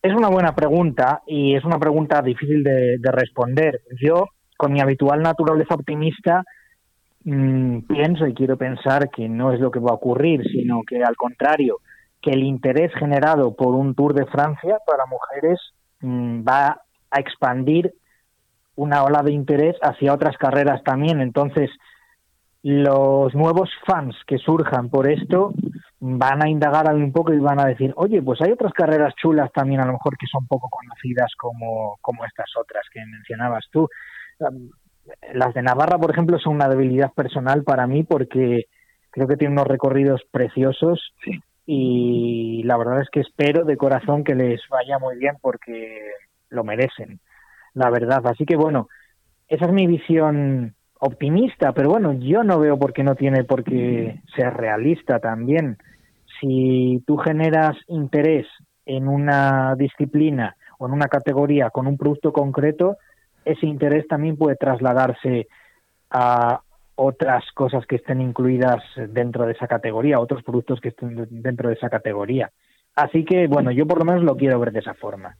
[0.02, 3.82] Es una buena pregunta y es una pregunta difícil de, responder.
[4.00, 4.26] Yo,
[4.56, 6.42] con mi habitual naturaleza optimista,
[7.24, 11.02] mm, pienso y quiero pensar que no es lo que va a ocurrir, sino que
[11.02, 11.78] al contrario,
[12.20, 15.60] que el interés generado por un Tour de Francia para mujeres
[16.00, 16.80] mm, va
[17.10, 17.92] a expandir
[18.76, 21.20] una ola de interés hacia otras carreras también.
[21.20, 21.70] Entonces,
[22.62, 25.52] los nuevos fans que surjan por esto
[25.98, 29.50] van a indagar un poco y van a decir, oye, pues hay otras carreras chulas
[29.52, 33.88] también a lo mejor que son poco conocidas como, como estas otras que mencionabas tú.
[35.34, 38.66] Las de Navarra, por ejemplo, son una debilidad personal para mí porque
[39.10, 41.12] creo que tienen unos recorridos preciosos
[41.66, 46.00] y la verdad es que espero de corazón que les vaya muy bien porque
[46.48, 47.20] lo merecen,
[47.74, 48.26] la verdad.
[48.26, 48.88] Así que bueno,
[49.48, 53.64] esa es mi visión optimista, pero bueno, yo no veo por qué no tiene por
[53.64, 55.76] qué ser realista también.
[56.40, 58.46] Si tú generas interés
[58.86, 62.96] en una disciplina o en una categoría con un producto concreto,
[63.44, 65.48] ese interés también puede trasladarse
[66.10, 66.60] a
[66.94, 71.74] otras cosas que estén incluidas dentro de esa categoría, otros productos que estén dentro de
[71.74, 72.50] esa categoría.
[72.94, 75.36] Así que, bueno, yo por lo menos lo quiero ver de esa forma.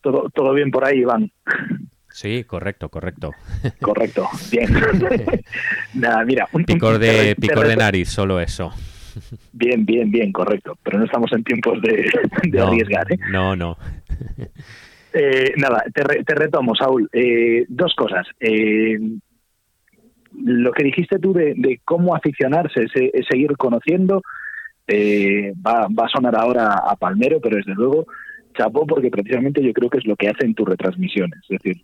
[0.00, 1.30] Todo, todo bien por ahí, Iván.
[2.10, 3.32] Sí, correcto, correcto.
[3.80, 4.68] Correcto, bien.
[5.94, 8.72] Nada, mira, un picor de, picor de nariz, solo eso.
[9.52, 10.76] Bien, bien, bien, correcto.
[10.82, 13.12] Pero no estamos en tiempos de, arriesgar.
[13.12, 13.18] ¿eh?
[13.30, 13.76] No, no.
[15.14, 17.08] Eh, nada, te, te, retomo, Saúl.
[17.12, 18.26] Eh, dos cosas.
[18.40, 18.98] Eh,
[20.42, 24.22] lo que dijiste tú de, cómo aficionarse, es, seguir conociendo,
[25.64, 28.06] va, va a sonar ahora a Palmero, pero desde luego
[28.54, 31.40] chapó porque precisamente yo creo que es lo que hacen tus retransmisiones.
[31.48, 31.82] Es decir,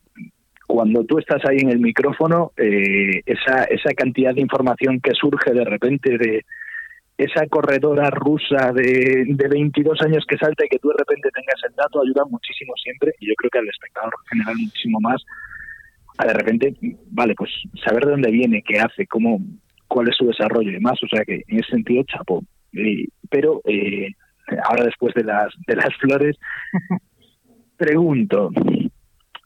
[0.67, 5.53] cuando tú estás ahí en el micrófono, eh, esa, esa cantidad de información que surge
[5.53, 6.45] de repente de
[7.25, 11.61] esa corredora rusa de, de 22 años que salta y que tú de repente tengas
[11.69, 15.25] el dato ayuda muchísimo siempre y yo creo que al espectador general muchísimo más
[16.21, 16.75] a de repente,
[17.11, 17.51] vale, pues
[17.85, 19.41] saber de dónde viene, qué hace, cómo,
[19.89, 20.99] cuál es su desarrollo y demás.
[21.03, 22.43] O sea que en ese sentido, chapó.
[23.31, 24.09] pero eh,
[24.65, 26.37] ahora después de las, de las flores,
[27.77, 28.51] pregunto,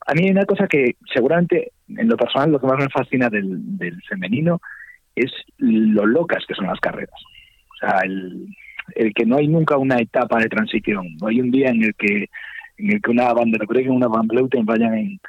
[0.07, 3.29] a mí hay una cosa que seguramente en lo personal lo que más me fascina
[3.29, 4.61] del, del femenino
[5.15, 7.21] es lo locas que son las carreras.
[7.85, 11.71] O sea, el, que no hay nunca una etapa de transición, no hay un día
[11.71, 12.29] en el que
[12.77, 15.21] en el que una bandera que una Van Bleuten vayan en,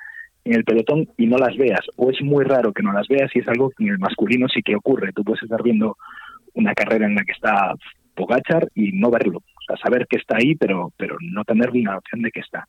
[0.45, 3.39] el pelotón y no las veas, o es muy raro que no las veas y
[3.39, 5.11] es algo que en el masculino sí que ocurre.
[5.11, 5.97] Tú puedes estar viendo
[6.53, 7.73] una carrera en la que está
[8.13, 12.21] Pogachar y no verlo sea, saber que está ahí, pero, pero no tener la opción
[12.21, 12.67] de que está.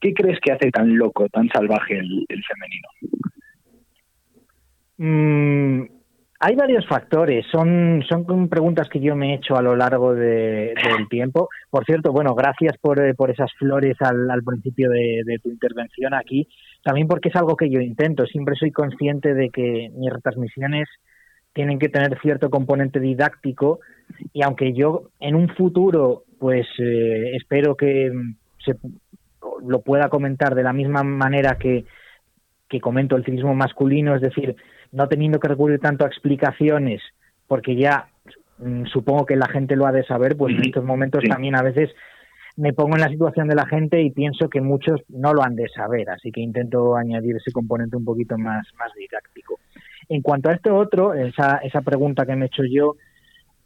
[0.00, 2.88] ¿Qué crees que hace tan loco, tan salvaje el, femenino?
[4.98, 5.86] Mm,
[6.46, 10.76] hay varios factores, son, son preguntas que yo me he hecho a lo largo del
[11.10, 11.48] tiempo.
[11.68, 15.48] Por cierto, bueno, gracias por, eh, por esas flores al, al principio de, de, tu
[15.48, 16.46] intervención aquí,
[16.84, 20.88] también porque es algo que yo intento, siempre soy consciente de que mis retransmisiones
[21.52, 23.80] tienen que tener cierto componente didáctico
[24.32, 28.12] y aunque yo en un futuro pues eh, espero que
[28.64, 28.76] se
[29.66, 31.86] lo pueda comentar de la misma manera que,
[32.68, 34.54] que comento el ciclismo masculino, es decir,
[34.96, 37.02] no teniendo que recurrir tanto a explicaciones,
[37.46, 38.08] porque ya
[38.58, 41.62] mm, supongo que la gente lo ha de saber, pues en estos momentos también a
[41.62, 41.90] veces
[42.56, 45.54] me pongo en la situación de la gente y pienso que muchos no lo han
[45.54, 49.60] de saber, así que intento añadir ese componente un poquito más, más didáctico.
[50.08, 52.94] En cuanto a este otro, esa, esa pregunta que me he hecho yo,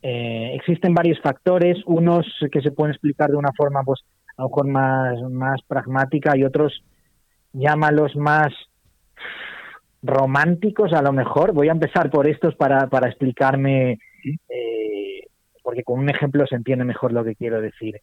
[0.03, 4.01] eh, existen varios factores, unos que se pueden explicar de una forma pues
[4.37, 6.83] a lo mejor más, más pragmática y otros
[7.53, 8.53] llámalos más
[10.03, 11.53] románticos a lo mejor.
[11.53, 13.99] Voy a empezar por estos para, para explicarme,
[14.49, 15.27] eh,
[15.63, 18.01] porque con un ejemplo se entiende mejor lo que quiero decir.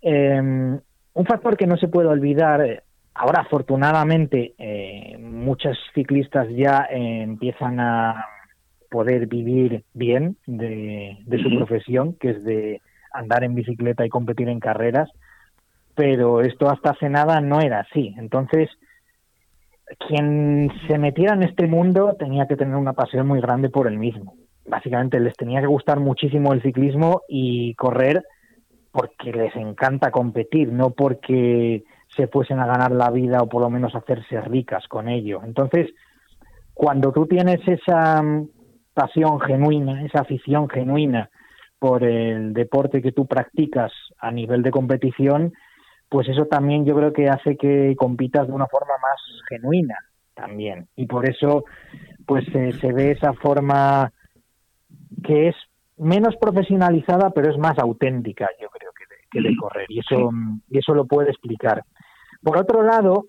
[0.00, 0.78] Em,
[1.14, 2.82] un factor que no se puede olvidar
[3.14, 8.24] Ahora, afortunadamente, eh, muchos ciclistas ya eh, empiezan a
[8.90, 12.80] poder vivir bien de, su profesión, que es de
[13.12, 15.10] andar en bicicleta y competir en carreras,
[15.94, 18.14] pero esto hasta hace nada no era así.
[18.16, 18.70] Entonces,
[19.98, 23.98] quien se metiera en este mundo tenía que tener una pasión muy grande por el
[23.98, 24.34] mismo.
[24.66, 28.24] Básicamente les tenía que gustar muchísimo el ciclismo y correr
[28.90, 33.70] porque les encanta competir, no porque se fuesen a ganar la vida o por lo
[33.70, 35.40] menos hacerse ricas con ello.
[35.44, 35.90] Entonces,
[36.74, 38.48] cuando tú tienes esa mm,
[38.94, 41.30] pasión genuina, esa afición genuina
[41.78, 45.52] por el deporte que tú practicas a nivel de competición,
[46.12, 49.96] pues eso también yo creo que hace que compitas de una forma más genuina
[50.34, 50.86] también.
[50.94, 51.64] Y por eso,
[52.26, 54.12] pues se ve esa forma
[55.24, 55.56] que es
[55.96, 59.86] menos profesionalizada, pero es más auténtica, yo creo, que de, que de correr.
[59.88, 60.30] Y eso,
[60.68, 61.82] y eso lo puede explicar.
[62.42, 63.28] Por otro lado,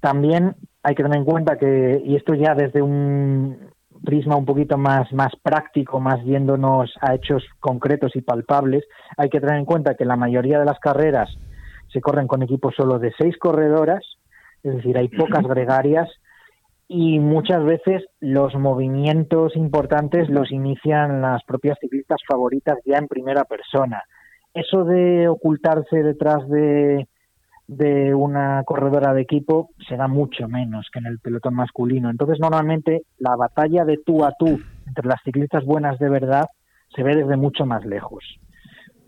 [0.00, 3.70] también hay que tener en cuenta que, y esto ya desde un
[4.04, 8.84] prisma un poquito más, más práctico, más viéndonos a hechos concretos y palpables,
[9.16, 11.30] hay que tener en cuenta que la mayoría de las carreras
[11.92, 14.04] se corren con equipos solo de seis corredoras,
[14.62, 16.08] es decir, hay pocas gregarias
[16.88, 23.44] y muchas veces los movimientos importantes los inician las propias ciclistas favoritas ya en primera
[23.44, 24.02] persona.
[24.54, 27.06] Eso de ocultarse detrás de,
[27.68, 32.08] de una corredora de equipo será mucho menos que en el pelotón masculino.
[32.10, 36.46] Entonces, normalmente la batalla de tú a tú entre las ciclistas buenas de verdad
[36.96, 38.24] se ve desde mucho más lejos,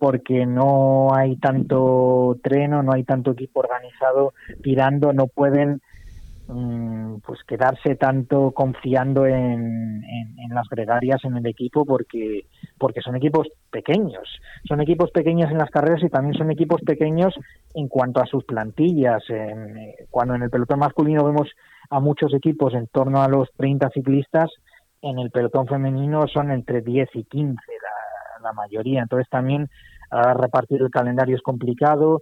[0.00, 5.80] porque no hay tanto treno, no hay tanto equipo organizado tirando, no pueden
[6.52, 10.02] Mm, pues quedarse tanto confiando en,
[10.52, 14.28] las gregarias en el equipo porque porque son equipos pequeños.
[14.66, 17.32] Son equipos pequeños en las carreras y también son equipos pequeños
[17.74, 19.22] en cuanto a sus plantillas.
[19.28, 21.48] Eh, cuando en el pelotón masculino vemos
[21.88, 24.50] a muchos equipos en torno a los 30 ciclistas
[25.02, 29.02] en el pelotón femenino son entre 10 y 15 la, la mayoría.
[29.02, 29.70] Entonces también
[30.10, 32.20] a repartir el calendario es complicado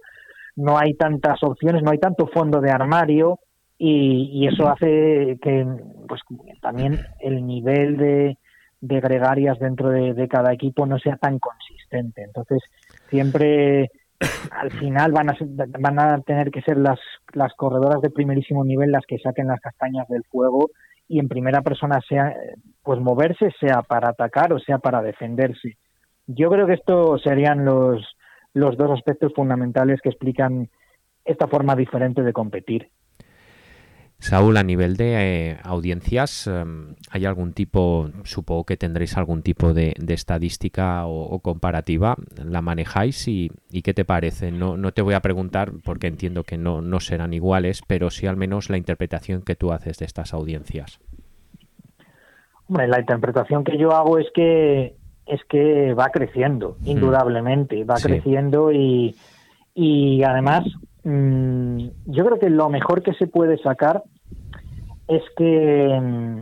[0.55, 3.39] no hay tantas opciones no hay tanto fondo de armario
[3.81, 5.65] y, eso hace que
[6.07, 6.21] pues
[6.61, 8.37] también el nivel de,
[8.81, 12.23] de gregarias dentro de, cada equipo no sea tan consistente.
[12.23, 12.61] Entonces,
[13.09, 13.89] siempre
[14.51, 15.37] al final van a,
[15.79, 16.99] van a tener que ser las,
[17.33, 20.71] las corredoras de primerísimo nivel las que saquen las castañas del fuego
[21.07, 22.35] y en primera persona sea
[22.83, 25.77] pues moverse sea para atacar o sea para defenderse.
[26.31, 28.05] Yo creo que estos serían los,
[28.53, 30.69] los dos aspectos fundamentales que explican
[31.25, 32.89] esta forma diferente de competir.
[34.19, 39.73] Saúl, a nivel de eh, audiencias, em, ¿hay algún tipo, supongo que tendréis algún tipo
[39.73, 42.15] de, estadística o, comparativa?
[42.35, 43.49] ¿La manejáis y,
[43.83, 44.51] qué te parece?
[44.51, 48.27] No, no, te voy a preguntar porque entiendo que no, no serán iguales, pero sí
[48.27, 50.99] al menos la interpretación que tú haces de estas audiencias.
[52.67, 54.98] Hombre, la interpretación que yo hago es que
[55.29, 59.15] es que va creciendo, indudablemente, va creciendo y,
[59.73, 60.65] y además
[61.03, 64.03] Mm, yo creo que lo mejor que se puede sacar
[65.07, 66.41] es que mm,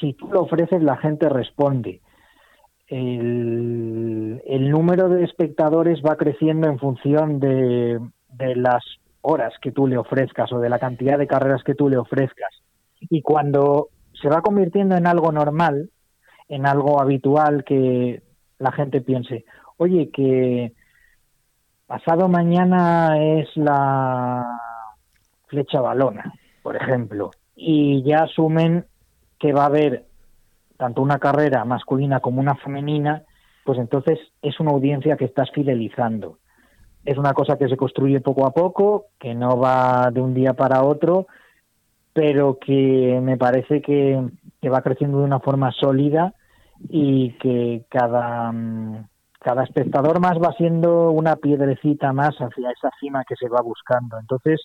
[0.00, 2.00] si tú lo ofreces la gente responde.
[2.86, 8.84] El, número de espectadores va creciendo en función de, de las
[9.22, 12.50] horas que tú le ofrezcas o de la cantidad de carreras que tú le ofrezcas.
[13.00, 13.88] Y cuando
[14.20, 15.90] se va convirtiendo en algo normal,
[16.48, 18.22] en algo habitual que
[18.58, 19.44] la gente piense,
[19.76, 20.72] oye, que
[21.86, 24.58] pasado mañana es la
[25.46, 28.86] flecha balona, por ejemplo, y ya asumen
[29.38, 30.06] que va a haber
[30.76, 33.22] tanto una carrera masculina como una femenina,
[33.64, 36.38] pues entonces es una audiencia que estás fidelizando.
[37.04, 40.54] Es una cosa que se construye poco a poco, que no va de un día
[40.54, 41.26] para otro,
[42.12, 44.22] pero que me parece que,
[44.64, 46.32] que va creciendo de una forma sólida
[46.88, 49.06] y que cada, mm,
[49.38, 54.18] cada espectador más va siendo una piedrecita más hacia esa cima que se va buscando.
[54.18, 54.62] Entonces,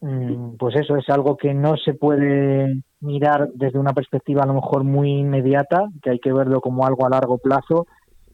[0.00, 4.54] mm, pues eso es algo que no se puede mirar desde una perspectiva a lo
[4.54, 7.88] mejor muy inmediata, que hay que verlo como algo a largo plazo,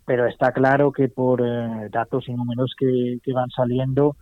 [0.04, 4.16] pero está claro que por eh, datos y números que, van saliendo,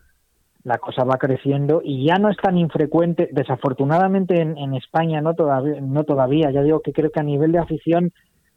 [0.64, 5.35] la cosa va creciendo y ya no es tan infrecuente, desafortunadamente en, en España no
[5.35, 8.12] todavía, no todavía, ya digo que creo que a nivel de afición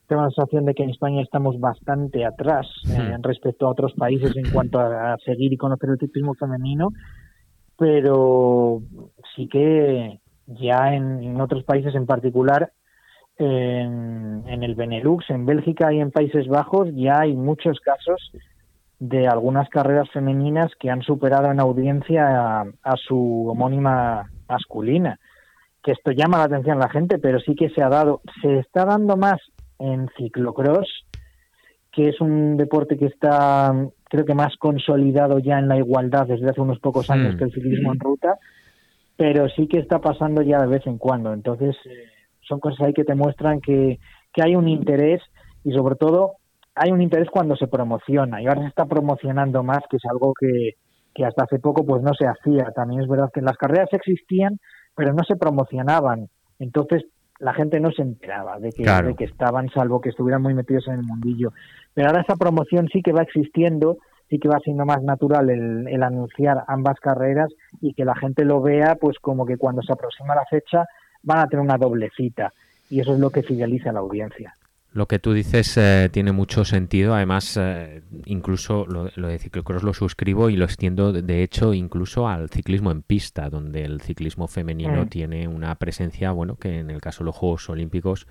[0.08, 4.36] tengo la sensación de que en España estamos bastante atrás eh, respecto a otros países
[4.38, 6.90] en cuanto a, seguir y conocer el ciclismo femenino,
[7.78, 8.82] pero
[9.36, 12.72] sí que ya en, otros países en particular,
[13.38, 18.32] en, el Benelux, en Bélgica y en Países Bajos, ya hay muchos casos
[19.00, 25.20] de algunas carreras femeninas que han superado en audiencia a, su homónima masculina
[25.84, 28.60] que esto llama la atención a la gente, pero sí que se ha dado, se
[28.60, 29.40] está dando más
[29.80, 31.06] en ciclocross,
[31.94, 33.74] que es un deporte que está
[34.10, 37.38] creo que más consolidado ya en la igualdad desde hace unos pocos años mm.
[37.38, 38.36] que el ciclismo en ruta,
[39.16, 41.34] pero sí que está pasando ya de vez en cuando.
[41.34, 42.06] Entonces, eh,
[42.42, 44.00] son cosas ahí que te muestran que,
[44.34, 45.22] que hay un interés
[45.64, 46.36] y sobre todo
[46.78, 50.34] hay un interés cuando se promociona y ahora se está promocionando más, que es algo
[50.40, 50.72] que,
[51.14, 52.72] que hasta hace poco pues no se hacía.
[52.76, 54.60] También es verdad que las carreras existían,
[54.96, 56.30] pero no se promocionaban.
[56.60, 57.06] Entonces,
[57.40, 60.88] la gente no se enteraba de que, de que estaban, salvo que estuvieran muy metidos
[60.88, 61.54] en el mundillo.
[61.94, 63.98] Pero ahora esa promoción sí que va existiendo,
[64.30, 67.50] sí que va siendo más natural el, el, anunciar ambas carreras
[67.82, 70.86] y que la gente lo vea, pues como que cuando se aproxima la fecha
[71.24, 72.52] van a tener una doble cita
[72.90, 74.54] y eso es lo que fideliza a la audiencia.
[74.94, 77.14] Lo que tú dices eh, tiene mucho sentido.
[77.14, 82.50] Además, eh, incluso lo, de ciclocross lo suscribo y lo extiendo, de hecho, incluso al
[82.50, 85.10] ciclismo en pista, donde el ciclismo femenino mm.
[85.10, 88.28] tiene una presencia, bueno, que en el caso de los Juegos Olímpicos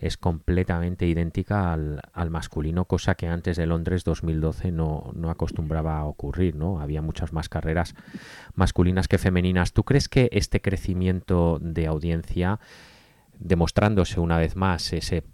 [0.00, 5.98] es completamente idéntica al, al masculino, cosa que antes de Londres 2012 no, no, acostumbraba
[5.98, 6.80] a ocurrir, ¿no?
[6.80, 7.94] Había muchas más carreras
[8.54, 9.72] masculinas que femeninas.
[9.72, 12.60] ¿Tú crees que este crecimiento de audiencia,
[13.38, 15.24] demostrándose una vez más ese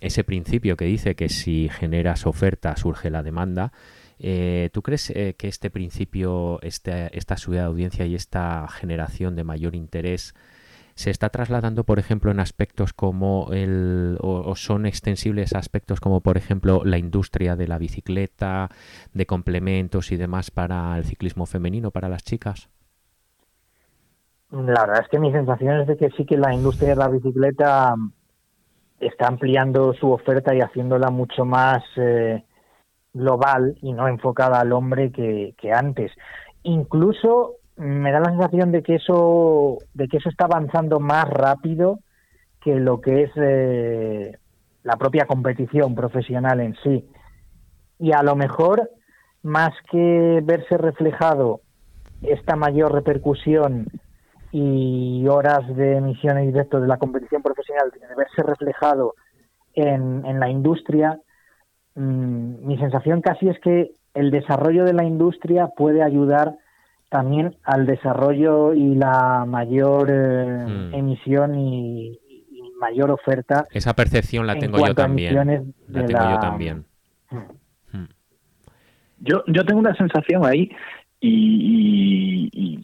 [0.00, 3.72] ese principio que dice que si generas oferta surge la demanda,
[4.18, 9.36] eh, ¿tú crees eh, que este principio, este, esta subida de audiencia y esta generación
[9.36, 10.34] de mayor interés
[10.98, 16.36] se está trasladando, por ejemplo, en aspectos como el, o, son extensibles aspectos como, por
[16.36, 18.68] ejemplo, la industria de la bicicleta,
[19.14, 22.68] de complementos y demás para el ciclismo femenino, para las chicas?
[24.50, 27.06] La verdad es que mi sensación es de que sí que la industria de la
[27.06, 27.94] bicicleta
[29.00, 32.44] está ampliando su oferta y haciéndola mucho más eh,
[33.12, 36.12] global y no enfocada al hombre que, antes.
[36.62, 42.00] Incluso me da la sensación de que eso de que eso está avanzando más rápido
[42.60, 44.36] que lo que es eh,
[44.82, 47.08] la propia competición profesional en sí.
[48.00, 48.90] Y a lo mejor,
[49.42, 51.60] más que verse reflejado
[52.22, 53.86] esta mayor repercusión
[54.52, 59.14] y horas de emisión en directo de la competición profesional de verse reflejado
[59.74, 61.20] en, en la industria,
[61.94, 66.56] mm, mi sensación casi es que el desarrollo de la industria puede ayudar
[67.08, 70.94] también al desarrollo y la mayor eh, mm.
[70.94, 72.18] emisión y,
[72.80, 73.66] mayor oferta.
[73.72, 75.74] Esa percepción la tengo yo también.
[75.88, 76.84] La tengo yo también.
[77.92, 78.04] Mm.
[79.18, 80.70] Yo, yo tengo una sensación ahí
[81.20, 82.80] y,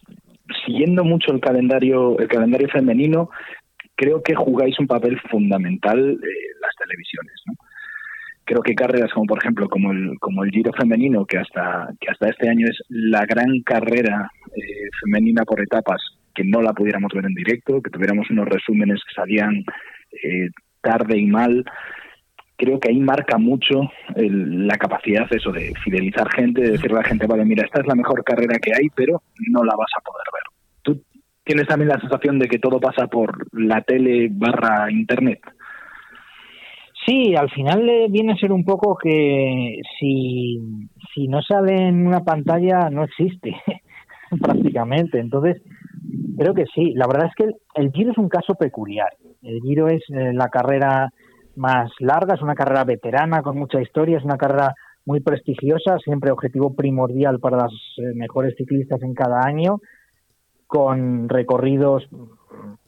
[0.64, 3.30] siguiendo mucho el calendario, el calendario femenino,
[3.95, 6.16] creo que jugáis un papel fundamental eh,
[6.61, 7.34] las televisiones.
[8.45, 12.11] Creo que carreras como por ejemplo como el como el Giro femenino que hasta que
[12.11, 16.01] hasta este año es la gran carrera eh, femenina por etapas
[16.34, 19.64] que no la pudiéramos ver en directo, que tuviéramos unos resúmenes que salían
[20.11, 20.49] eh,
[20.82, 21.64] tarde y mal,
[22.57, 27.09] creo que ahí marca mucho la capacidad eso de fidelizar gente, de decirle a la
[27.09, 30.00] gente, vale, mira, esta es la mejor carrera que hay, pero no la vas a
[30.00, 30.42] poder ver.
[30.82, 31.02] ¿Tú
[31.44, 35.40] tienes también la sensación de que todo pasa por la tele barra internet?
[37.07, 40.59] Sí, al final viene a ser un poco que si,
[41.14, 43.55] si no sale en una pantalla no existe
[44.40, 45.18] prácticamente.
[45.18, 45.61] Entonces,
[46.38, 46.94] creo que sí.
[46.94, 49.11] La verdad es que el, el Giro es un caso peculiar.
[49.42, 51.11] El Giro es eh, la carrera
[51.57, 54.74] más larga, es una carrera veterana con mucha historia, es una carrera
[55.07, 59.80] muy prestigiosa, siempre objetivo primordial para las eh, mejores ciclistas en cada año,
[60.66, 62.09] con recorridos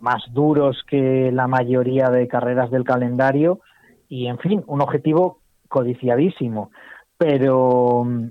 [0.00, 3.60] más duros que la mayoría de carreras del calendario
[4.08, 6.70] y, en fin, un objetivo codiciadísimo.
[7.18, 8.26] Pero mm,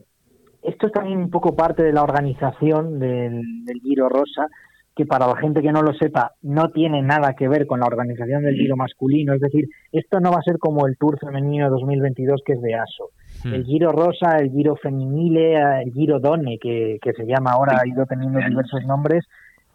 [0.63, 4.47] esto es también un poco parte de la organización del, del Giro Rosa,
[4.95, 7.85] que para la gente que no lo sepa no tiene nada que ver con la
[7.85, 11.69] organización del Giro masculino, es decir, esto no va a ser como el Tour femenino
[11.69, 13.09] 2022 que es de ASO.
[13.43, 13.53] Hmm.
[13.53, 17.87] El Giro Rosa, el Giro Feminile, el Giro Donne, que, que se llama ahora, ha
[17.87, 19.25] ido teniendo diversos nombres,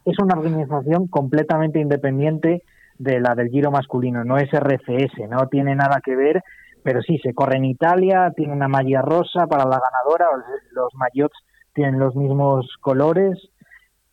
[0.07, 2.63] es una organización completamente independiente
[2.99, 6.43] de la del Giro masculino, no es RCS, no tiene nada que ver,
[6.83, 10.27] pero sí, se corre en Italia, tiene una malla rosa para la ganadora,
[10.73, 11.37] los maillots
[11.75, 13.39] tienen los mismos colores,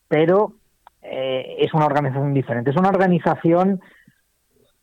[0.09, 0.53] pero
[1.09, 2.71] eh, es una organización diferente.
[2.71, 3.79] Es una organización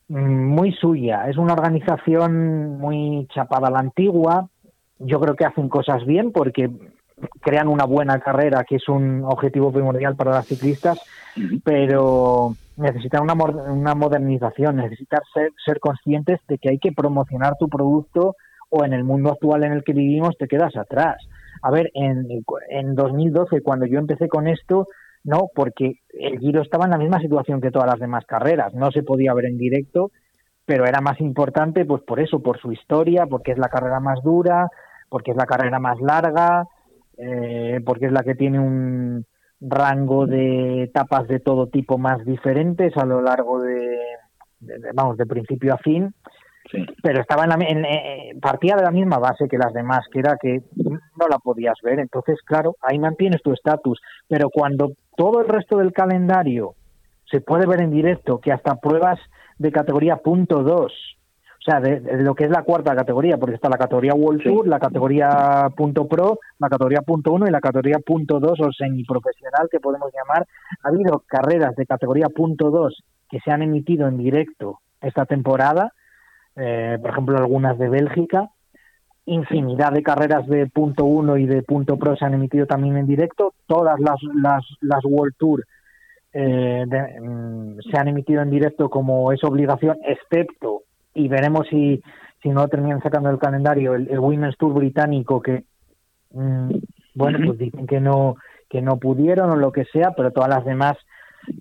[0.08, 4.48] mm, muy suya, es una organización muy chapada a la antigua.
[4.98, 6.70] Yo creo que hacen cosas bien porque
[7.40, 11.00] crean una buena carrera, que es un objetivo primordial para las ciclistas,
[11.64, 17.68] pero necesitan una, una modernización, necesitan ser, ser conscientes de que hay que promocionar tu
[17.68, 18.36] producto
[18.70, 21.16] o en el mundo actual en el que vivimos te quedas atrás.
[21.62, 22.26] A ver, en,
[22.70, 24.88] en 2012, cuando yo empecé con esto,
[25.24, 28.90] no, porque el Giro estaba en la misma situación que todas las demás carreras, no
[28.92, 30.10] se podía ver en directo,
[30.66, 34.22] pero era más importante pues por eso, por su historia, porque es la carrera más
[34.22, 34.68] dura,
[35.08, 36.66] porque es la carrera más larga,
[37.16, 39.24] eh, porque es la que tiene un
[39.60, 43.98] rango de etapas de todo tipo más diferentes a lo largo de,
[44.92, 46.12] vamos, de principio a fin
[47.02, 50.62] pero estaba en, eh, partía de la misma base que las demás, que era que
[50.76, 51.98] no la podías ver.
[52.00, 54.00] Entonces, claro, ahí mantienes tu estatus.
[54.28, 56.74] Pero cuando todo el resto del calendario
[57.30, 59.18] se puede ver en directo, que hasta pruebas
[59.58, 60.92] de categoría punto dos,
[61.60, 64.68] o sea, de, lo que es la cuarta categoría, porque está la categoría World Tour,
[64.68, 69.68] la categoría punto pro, la categoría punto uno y la categoría punto dos o semiprofesional
[69.70, 70.46] que podemos llamar.
[70.82, 75.92] Ha habido carreras de categoría punto dos que se han emitido en directo esta temporada
[76.57, 78.50] eh, por ejemplo, algunas de Bélgica.
[79.26, 83.07] Infinidad de carreras de punto uno y de punto pro se han emitido también en
[83.07, 83.55] directo.
[83.66, 85.64] Todas las, las, las World Tour
[86.34, 86.84] eh,
[87.20, 90.82] mm, se han emitido en directo como es obligación, excepto,
[91.14, 92.02] y veremos si,
[92.42, 95.62] si no terminan sacando el calendario, el, Women's Tour británico, que,
[96.32, 96.70] mm,
[97.14, 98.34] bueno, pues dicen que no,
[98.68, 100.96] que no pudieron o lo que sea, pero todas las demás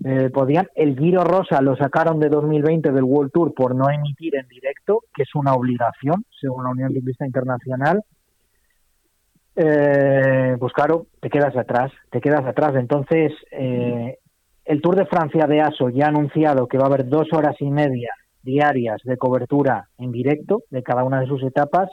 [0.04, 0.68] eh, podían.
[0.74, 5.02] El Giro Rosa lo sacaron de 2020 del World Tour por no emitir en directo,
[5.14, 8.02] que es una obligación, según la Unión Ciclista Internacional.
[9.56, 12.74] Eh, pues claro, te quedas atrás, te quedas atrás.
[12.76, 14.18] Entonces, eh,
[14.64, 17.56] el Tour de Francia de ASO ya ha anunciado que va a haber dos horas
[17.60, 18.10] y media
[18.42, 21.88] diarias de cobertura en directo de cada una de sus etapas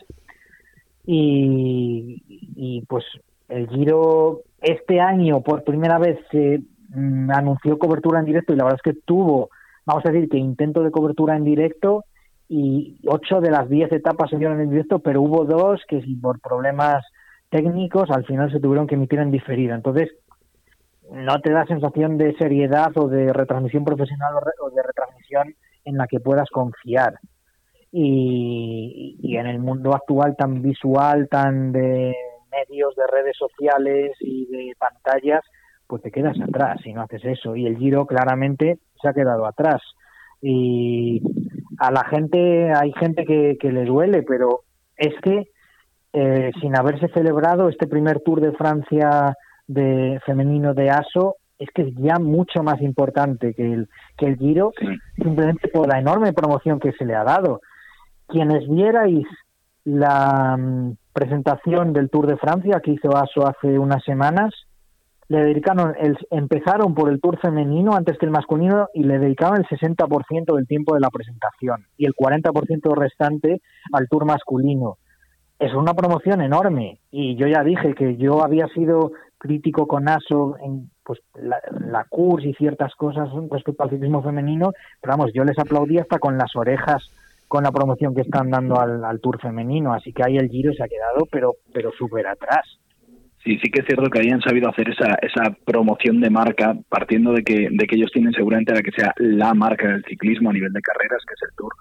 [1.06, 3.06] y, y pues
[3.48, 6.62] el Giro este año por primera vez se
[6.94, 9.50] Mm, anunció cobertura en directo y la verdad es que tuvo,
[9.86, 12.04] vamos a decir que intento de cobertura en directo
[12.50, 16.42] y ocho de las diez etapas se dieron en directo, pero hubo dos que por
[16.42, 17.06] problemas
[17.50, 19.74] técnicos al final se tuvieron que emitir en diferido.
[19.74, 20.10] Entonces,
[21.10, 26.08] no te da sensación de seriedad o de retransmisión profesional o de retransmisión en la
[26.08, 27.20] que puedas confiar.
[27.94, 32.16] Y, y en el mundo actual tan visual, tan de
[32.52, 35.42] medios, de redes sociales y de pantallas,
[35.92, 37.54] pues te quedas atrás si no haces eso.
[37.54, 39.82] Y el Giro claramente se ha quedado atrás.
[40.42, 41.22] Y
[41.80, 44.62] a la gente, hay gente que, que le duele, pero
[44.96, 45.50] es que
[46.14, 49.36] eh, sin haberse celebrado este primer Tour de Francia
[49.68, 54.38] de femenino de ASO, es que es ya mucho más importante que el, que el
[54.38, 54.72] Giro,
[55.18, 57.60] simplemente por la enorme promoción que se le ha dado.
[58.28, 59.28] Quienes vierais
[59.84, 64.54] la mm, presentación del Tour de Francia que hizo ASO hace unas semanas,
[65.32, 69.60] le dedicaron, el, empezaron por el tour femenino antes que el masculino y le dedicaron
[69.60, 73.62] el 60% del tiempo de la presentación y el 40% restante
[73.94, 74.98] al tour masculino.
[75.58, 80.58] Es una promoción enorme y yo ya dije que yo había sido crítico con ASO
[80.62, 85.46] en pues la, la CURS y ciertas cosas respecto al ciclismo femenino, pero vamos, yo
[85.46, 87.10] les aplaudí hasta con las orejas
[87.48, 90.74] con la promoción que están dando al, al Tour femenino, así que ahí el Giro
[90.74, 92.66] se ha quedado, pero pero súper atrás.
[93.44, 97.34] Sí, sí que es cierto que habían sabido hacer esa, esa promoción de marca partiendo
[97.34, 100.54] de que, de que ellos tienen seguramente la que sea la marca del ciclismo a
[100.54, 101.74] nivel de carreras, que es el Tour.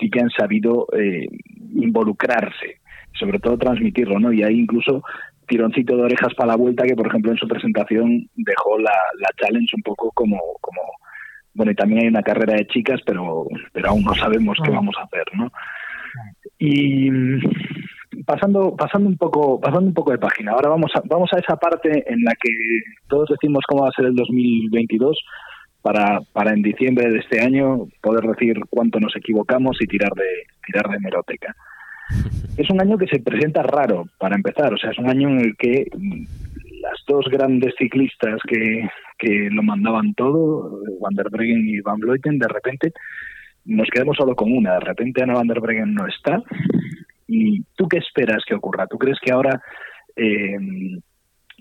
[0.00, 1.28] Sí que han sabido eh,
[1.74, 2.80] involucrarse,
[3.18, 4.32] sobre todo transmitirlo, ¿no?
[4.32, 5.02] Y hay incluso
[5.46, 9.28] tironcito de orejas para la vuelta que, por ejemplo, en su presentación dejó la, la
[9.40, 10.80] challenge un poco como, como
[11.54, 14.76] bueno, y también hay una carrera de chicas, pero, pero aún no sabemos qué ah.
[14.76, 15.50] vamos a hacer, ¿no?
[16.58, 17.10] Y
[18.28, 20.52] pasando pasando un poco pasando un poco de página.
[20.52, 22.50] Ahora vamos a, vamos a esa parte en la que
[23.08, 25.16] todos decimos cómo va a ser el 2022
[25.80, 30.28] para para en diciembre de este año poder decir cuánto nos equivocamos y tirar de
[30.66, 31.56] tirar de meroteca
[32.58, 34.74] es un año que se presenta raro para empezar.
[34.74, 35.86] O sea es un año en el que
[36.82, 38.86] las dos grandes ciclistas que,
[39.18, 42.92] que lo mandaban todo Van der Breggen y Van Vleuten de repente
[43.64, 44.74] nos quedamos solo con una.
[44.74, 46.42] De repente Ana Van der Breggen no está
[47.28, 48.86] ¿Y tú qué esperas que ocurra?
[48.86, 49.62] ¿Tú crees que ahora
[50.16, 50.56] eh,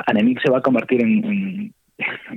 [0.07, 1.73] Anemic se va a convertir en,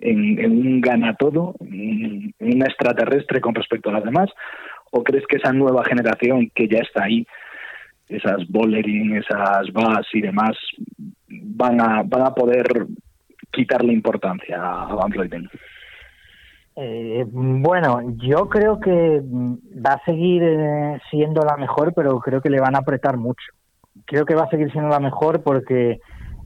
[0.01, 4.29] en, un gana todo, en una extraterrestre con respecto a las demás?
[4.91, 7.25] ¿O crees que esa nueva generación que ya está ahí,
[8.09, 10.59] esas Bollering, esas Bass y demás,
[11.29, 12.87] van a, van a poder
[13.53, 15.49] quitarle importancia a Van Vleuten?
[16.77, 22.51] Eh, bueno, yo creo que va a seguir eh, siendo la mejor, pero creo que
[22.51, 23.45] le van a apretar mucho.
[24.07, 26.01] Creo que va a seguir siendo la mejor porque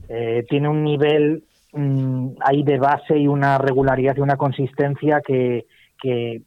[0.09, 5.65] eh, tiene un nivel mm, ahí de base y una regularidad y una consistencia que,
[6.01, 6.41] que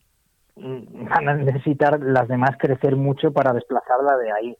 [0.56, 4.56] mm, van a necesitar las demás crecer mucho para desplazarla de ahí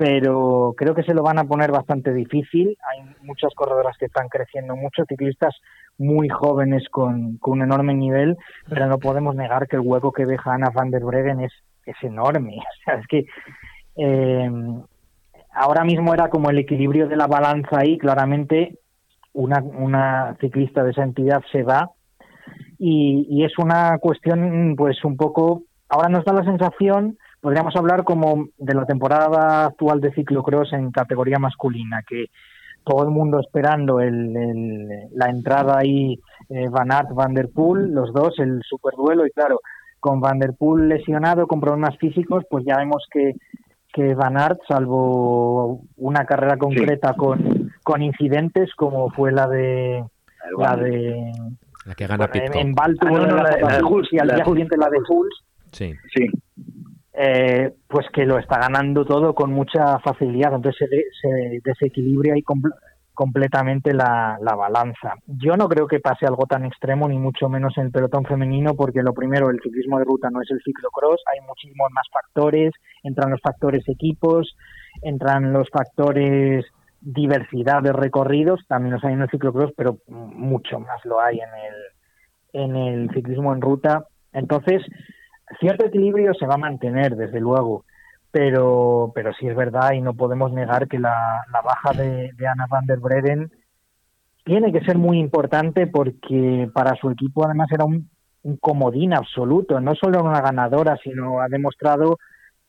[0.00, 2.74] pero creo que se lo van a poner bastante difícil.
[2.90, 5.54] Hay muchas corredoras que están creciendo mucho, ciclistas
[6.00, 8.36] muy jóvenes con, un enorme nivel,
[8.68, 11.52] pero no podemos negar que el hueco que deja Ana van der Breggen es,
[11.86, 12.56] es enorme.
[12.58, 13.26] O sea, es que
[13.96, 14.50] eh,
[15.52, 18.78] ahora mismo era como el equilibrio de la balanza ahí, claramente
[19.32, 21.90] una, una ciclista de esa entidad se va
[22.78, 28.04] y, y es una cuestión pues un poco, ahora nos da la sensación podríamos hablar
[28.04, 32.26] como de la temporada actual de ciclocross en categoría masculina, que
[32.84, 34.32] todo el mundo esperando el,
[35.12, 36.18] la entrada ahí
[36.48, 39.60] eh, Van Aert, Van Der Poel, los dos, el superduelo, y claro,
[39.98, 43.34] con Van Der Poel lesionado, con problemas físicos, pues ya vemos que,
[43.92, 50.04] que Van Aert, salvo una carrera concreta con, con incidentes como fue la de...
[50.58, 51.32] La de
[51.84, 55.00] la que gana en, en Val ah, la, de, y al día siguiente la de
[55.06, 55.44] Puls.
[55.70, 55.94] Sí.
[56.14, 56.26] Sí
[57.22, 60.54] eh, pues que lo está ganando todo con mucha facilidad.
[60.54, 60.88] Entonces
[61.20, 62.42] se, desequilibra ahí
[63.12, 65.16] completamente la, balanza.
[65.26, 68.74] Yo no creo que pase algo tan extremo, ni mucho menos en el pelotón femenino,
[68.74, 72.72] porque lo primero, el ciclismo de ruta no es el ciclocross, hay muchísimos más factores,
[73.02, 74.56] entran los factores equipos,
[75.02, 76.64] entran los factores
[77.02, 81.50] diversidad de recorridos, también los hay en el ciclocross, pero mucho más lo hay en
[82.64, 84.06] el, en el ciclismo en ruta.
[84.32, 84.82] Entonces,
[85.58, 87.84] cierto equilibrio se va a mantener, desde luego,
[88.30, 92.66] pero, pero sí es verdad y no podemos negar que la, baja de, de Anna
[92.68, 93.50] van der Breden
[94.44, 98.08] tiene que ser muy importante porque para su equipo además era un,
[98.42, 102.18] un comodín absoluto, no solo una ganadora, sino ha demostrado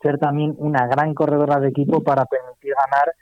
[0.01, 3.13] ser también una gran corredora de equipo para permitir ganar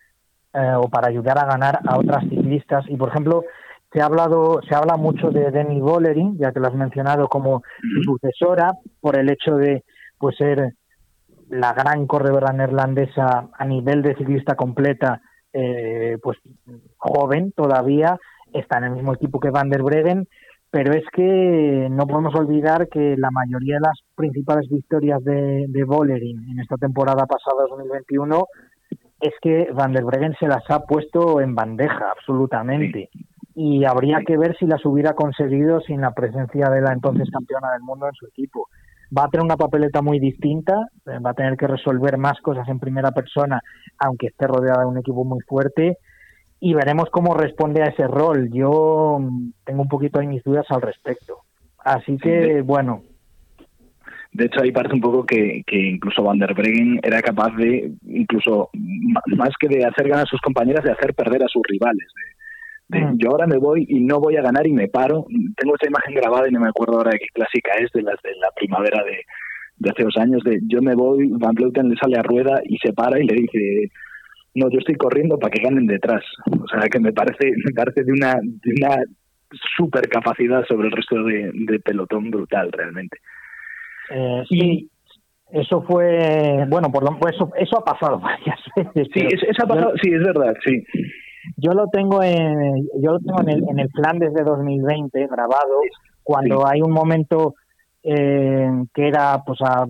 [0.54, 2.86] eh, o para ayudar a ganar a otras ciclistas.
[2.88, 3.44] Y por ejemplo,
[3.92, 7.64] se ha hablado, se habla mucho de Denny Bollering, ya que lo has mencionado como
[8.04, 9.84] sucesora, por el hecho de
[10.18, 10.74] pues ser
[11.50, 15.22] la gran corredora neerlandesa a nivel de ciclista completa,
[15.52, 16.38] eh, pues
[16.98, 18.18] joven todavía,
[18.54, 20.28] está en el mismo equipo que Van der Breggen,
[20.70, 25.84] pero es que no podemos olvidar que la mayoría de las principales victorias de, de
[25.84, 28.46] Bollering en esta temporada pasada 2021
[29.22, 33.10] es que Van der Breggen se las ha puesto en bandeja absolutamente
[33.62, 37.74] y habría que ver si las hubiera conseguido sin la presencia de la entonces campeona
[37.74, 38.70] del mundo en su equipo.
[39.16, 42.66] Va a tener una papeleta muy distinta, eh, va a tener que resolver más cosas
[42.70, 43.60] en primera persona,
[43.98, 45.98] aunque esté rodeada de un equipo muy fuerte,
[46.62, 48.50] y veremos cómo responde a ese rol.
[48.50, 51.40] Yo mm, tengo un poquito de mis dudas al respecto.
[51.80, 53.02] Así que, bueno.
[54.32, 57.92] De hecho, ahí parece un poco que, que incluso Van der Breggen era capaz de,
[58.08, 58.70] incluso
[59.36, 62.08] más que de hacer ganar a sus compañeras, de hacer perder a sus rivales.
[62.90, 63.18] Mm.
[63.18, 65.26] Yo ahora me voy y no voy a ganar y me paro.
[65.56, 68.22] Tengo esta imagen grabada y no me acuerdo ahora de qué clásica es, de las
[68.24, 69.22] de la primavera de,
[69.78, 72.78] de hace dos años, de yo me voy, Van Vleuten le sale a rueda y
[72.78, 73.92] se para y le dice
[74.56, 76.24] no, yo estoy corriendo para que ganen detrás.
[76.46, 79.04] O sea, que me parece, me parece de una, de una
[79.78, 83.18] super capacidad sobre el resto de, pelotón brutal, realmente.
[84.12, 84.90] Eh, sí,
[85.52, 89.08] eso fue, bueno, por lo, pues eso, eso ha pasado varias veces.
[89.14, 90.84] Sí, eso ha pasado, sí, es verdad, sí.
[91.58, 95.82] Yo lo tengo en, yo lo tengo en el, en el plan desde 2020 grabado,
[96.24, 97.56] cuando hay un momento
[98.04, 99.86] eh, que era pues a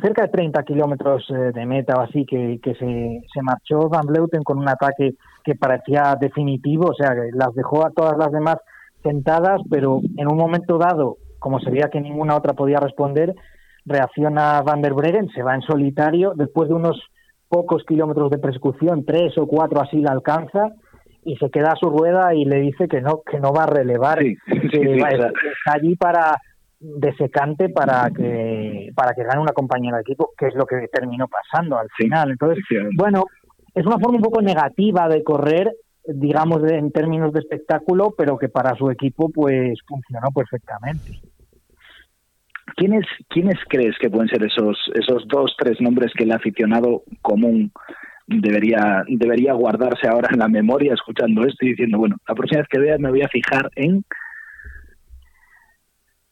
[0.00, 4.06] cerca de 30 kilómetros eh, de meta o así, que, que se, se, marchó Van
[4.06, 5.14] Bleuten con un ataque
[5.44, 8.56] que parecía definitivo, o sea, que las dejó a todas las demás
[9.02, 13.34] sentadas, pero en un momento dado, como se veía que ninguna otra podía responder,
[13.84, 17.00] reacciona Van der Breggen, se va en solitario, después de unos
[17.56, 20.72] pocos kilómetros de persecución, tres o cuatro así la alcanza,
[21.24, 23.66] y se queda a su rueda y le dice que no, que no va a
[23.66, 26.36] relevar, que está allí para
[26.78, 30.86] de secante para que para que gane una compañera de equipo, que es lo que
[30.92, 32.32] terminó pasando al final.
[32.32, 32.62] Entonces,
[32.94, 33.24] bueno,
[33.74, 35.72] es una forma un poco negativa de correr,
[36.04, 41.18] digamos en términos de espectáculo, pero que para su equipo pues funcionó perfectamente.
[42.74, 47.70] ¿Quiénes, ¿Quiénes crees que pueden ser esos, esos dos, tres nombres que el aficionado común
[48.26, 52.68] debería, debería guardarse ahora en la memoria escuchando esto y diciendo, bueno, la próxima vez
[52.68, 54.04] que vea me voy a fijar en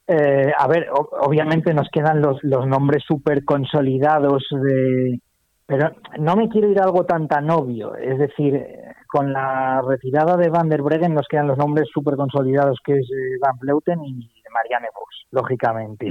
[0.07, 5.18] eh, a ver, obviamente nos quedan los, los nombres súper consolidados, de,
[5.66, 7.97] pero no me quiero ir a algo tan tan obvio.
[7.97, 8.61] Es decir,
[9.09, 13.07] con la retirada de Van der Breggen nos quedan los nombres súper consolidados que es
[13.11, 16.11] eh, Van Vleuten y Marianne Vos, lógicamente.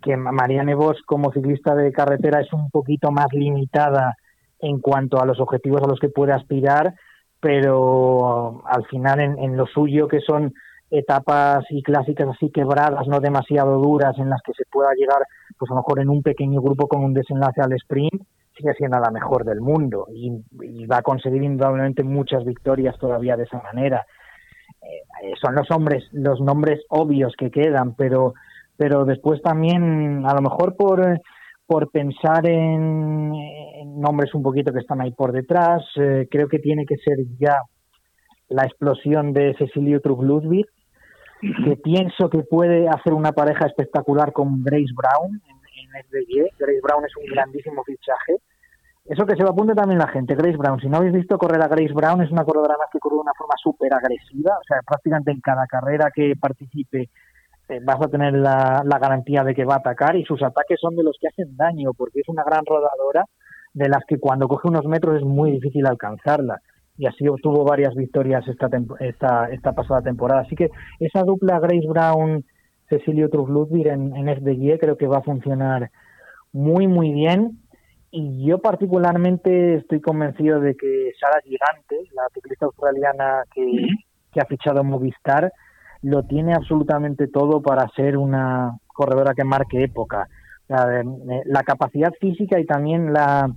[0.00, 4.16] Que Marianne Vos como ciclista de carretera es un poquito más limitada
[4.60, 6.94] en cuanto a los objetivos a los que puede aspirar,
[7.40, 10.54] pero al final en, en lo suyo que son
[10.90, 15.22] etapas y clásicas así quebradas, no demasiado duras, en las que se pueda llegar,
[15.58, 18.22] pues a lo mejor en un pequeño grupo con un desenlace al sprint,
[18.56, 20.30] sigue siendo la mejor del mundo y,
[20.86, 24.04] va a conseguir indudablemente muchas victorias todavía de esa manera.
[24.82, 28.34] Eh, son los hombres, los nombres obvios que quedan, pero,
[28.76, 31.20] pero después también, a lo mejor por,
[31.66, 33.30] por pensar en,
[34.00, 37.58] nombres un poquito que están ahí por detrás, eh, creo que tiene que ser ya
[38.48, 40.66] la explosión de Cecilio Truff Ludwig,
[41.40, 45.56] que pienso que puede hacer una pareja espectacular con Grace Brown en,
[45.94, 48.36] en Grace Brown es un grandísimo fichaje.
[49.04, 50.80] Eso que se lo apunte también la gente, Grace Brown.
[50.80, 53.22] Si no habéis visto correr a Grace Brown, es una corredora más que corre de
[53.22, 54.52] una forma súper agresiva.
[54.58, 57.10] O sea, prácticamente en cada carrera que participe
[57.68, 60.94] eh, vas a tener la, garantía de que va a atacar y sus ataques son
[60.94, 63.24] de los que hacen daño, porque es una gran rodadora
[63.72, 66.60] de las que cuando coge unos metros es muy difícil alcanzarla
[66.98, 68.68] y así obtuvo varias victorias esta,
[69.00, 70.42] esta, esta pasada temporada.
[70.42, 72.44] Así que esa dupla Grace Brown,
[72.88, 75.90] Cecilio Truff Ludwig en, en FDG creo que va a funcionar
[76.52, 77.61] muy, muy bien.
[78.14, 83.86] Y yo particularmente estoy convencido de que Sara Gigante, la ciclista australiana que,
[84.30, 85.50] que ha fichado Movistar,
[86.02, 90.28] lo tiene absolutamente todo para ser una corredora que marque época.
[90.68, 93.50] La, capacidad física y también la,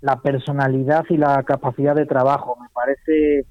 [0.00, 2.56] la personalidad y la capacidad de trabajo.
[2.60, 3.46] Me parece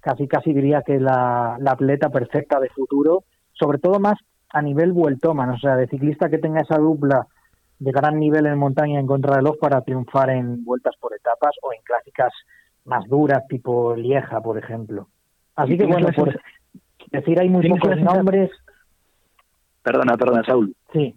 [0.00, 3.24] casi casi diría que la, la atleta perfecta de futuro,
[3.54, 4.18] sobre todo más
[4.50, 7.26] a nivel vueltoman, o sea, de ciclista que tenga esa dupla
[7.78, 11.80] de gran nivel en montaña en contrarreloj para triunfar en vueltas por etapas o en
[11.82, 12.32] clásicas
[12.84, 15.08] más duras, tipo Lieja, por ejemplo.
[15.54, 16.40] Así que bueno, por
[17.10, 18.50] decir, hay muy pocos nombres.
[19.82, 20.74] Perdona, perdona, Saúl.
[20.92, 21.14] Sí.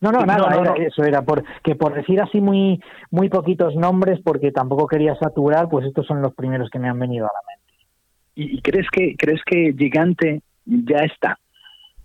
[0.00, 4.50] No, no, nada, eso era por que por decir así muy muy poquitos nombres, porque
[4.50, 7.86] tampoco quería saturar, pues estos son los primeros que me han venido a la mente.
[8.34, 11.38] ¿Y, crees que crees que Gigante ya está?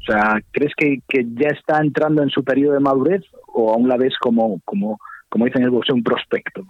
[0.08, 3.98] Sea, ¿crees que, que ya está entrando en su periodo de madurez o aún la
[3.98, 5.00] ves como, como,
[5.30, 6.64] como dicen en el boxeo, un prospecto?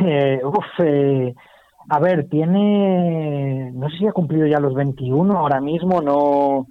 [0.00, 1.34] Eh, uf, eh,
[1.88, 6.66] a ver, tiene, no sé si ha cumplido ya los 21 ahora mismo, no,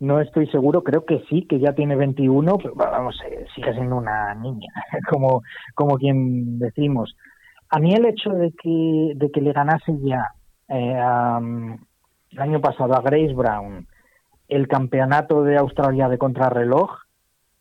[0.00, 3.96] no estoy seguro, creo que sí, que ya tiene 21, pero vamos, eh, sigue siendo
[3.96, 4.72] una niña,
[5.10, 5.42] como,
[5.74, 7.14] como quien decimos.
[7.70, 10.32] A mí el hecho de que, de que le ganase ya
[10.68, 10.98] eh,
[12.30, 13.86] el año pasado a Grace Brown
[14.52, 16.90] el campeonato de Australia de contrarreloj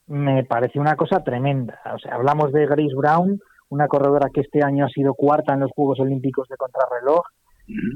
[0.08, 1.80] me parece una cosa tremenda.
[1.94, 3.40] O sea, hablamos de Grace Brown,
[3.70, 7.22] una corredora que este año ha sido cuarta en los Juegos Olímpicos de contrarreloj.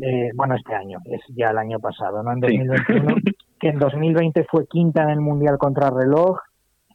[0.01, 2.31] Eh, bueno, este año, es ya el año pasado, ¿no?
[2.31, 3.15] En 2021,
[3.59, 6.39] que en 2020 fue quinta en el Mundial Contrarreloj.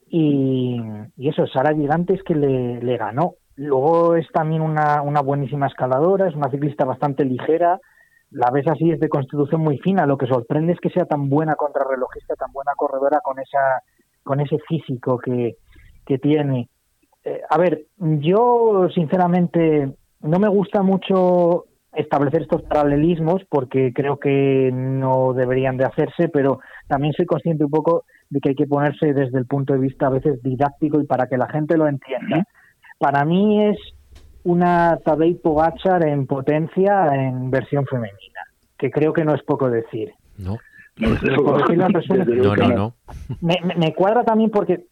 [0.07, 0.81] Y,
[1.17, 3.35] y eso, Sara Gigantes que le, le ganó.
[3.55, 7.79] Luego es también una, una buenísima escaladora, es una ciclista bastante ligera,
[8.31, 10.05] la ves así es de constitución muy fina.
[10.05, 13.81] Lo que sorprende es que sea tan buena contrarrelojista, tan buena corredora con esa
[14.23, 15.57] con ese físico que,
[16.05, 16.69] que tiene.
[17.23, 24.69] Eh, a ver, yo sinceramente no me gusta mucho establecer estos paralelismos porque creo que
[24.71, 29.13] no deberían de hacerse, pero también soy consciente un poco de que hay que ponerse
[29.13, 32.45] desde el punto de vista a veces didáctico y para que la gente lo entienda.
[32.97, 33.77] Para mí es
[34.43, 38.41] una Tadej Pogachar en potencia en versión femenina,
[38.77, 40.11] que creo que no es poco decir.
[40.37, 40.57] No.
[40.97, 41.09] No,
[42.55, 42.93] no, no.
[43.39, 44.85] Me, me, cuadra también porque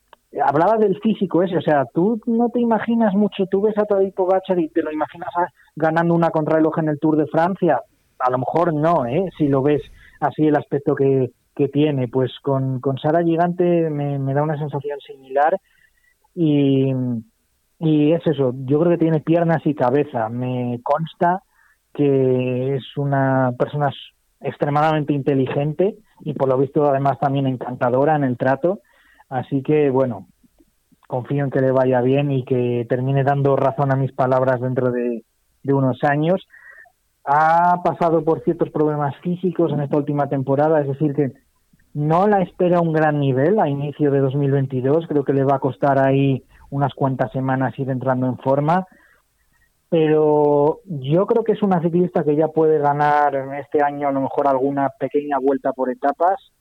[0.44, 4.14] hablaba del físico ese, o sea, tú no te imaginas mucho, tú ves a Tadej
[4.14, 5.30] Pogachar y te lo imaginas
[5.76, 7.82] ganando una contrarreloj en el Tour de Francia,
[8.20, 9.30] a lo mejor no, ¿eh?
[9.38, 9.82] si lo ves
[10.20, 14.58] así el aspecto que, que tiene, pues con, con Sara Gigante me, me da una
[14.58, 15.58] sensación similar
[16.34, 16.94] y,
[17.80, 20.28] y es eso, yo creo que tiene piernas y cabeza.
[20.28, 21.44] Me consta
[21.94, 23.90] que es una persona
[24.42, 28.82] extremadamente inteligente y por lo visto además también encantadora en el trato.
[29.30, 30.28] Así que bueno,
[31.08, 34.92] confío en que le vaya bien y que termine dando razón a mis palabras dentro
[34.92, 35.24] de,
[35.64, 36.48] unos años.
[37.24, 41.32] Ha pasado por ciertos problemas físicos en esta última temporada, es decir, que
[41.94, 45.08] no la espera un gran nivel a inicio de 2022.
[45.08, 48.86] Creo que le va a costar ahí unas cuantas semanas ir entrando en forma.
[49.90, 54.22] Pero yo creo que es una ciclista que ya puede ganar este año a lo
[54.22, 56.52] mejor alguna pequeña vuelta por etapas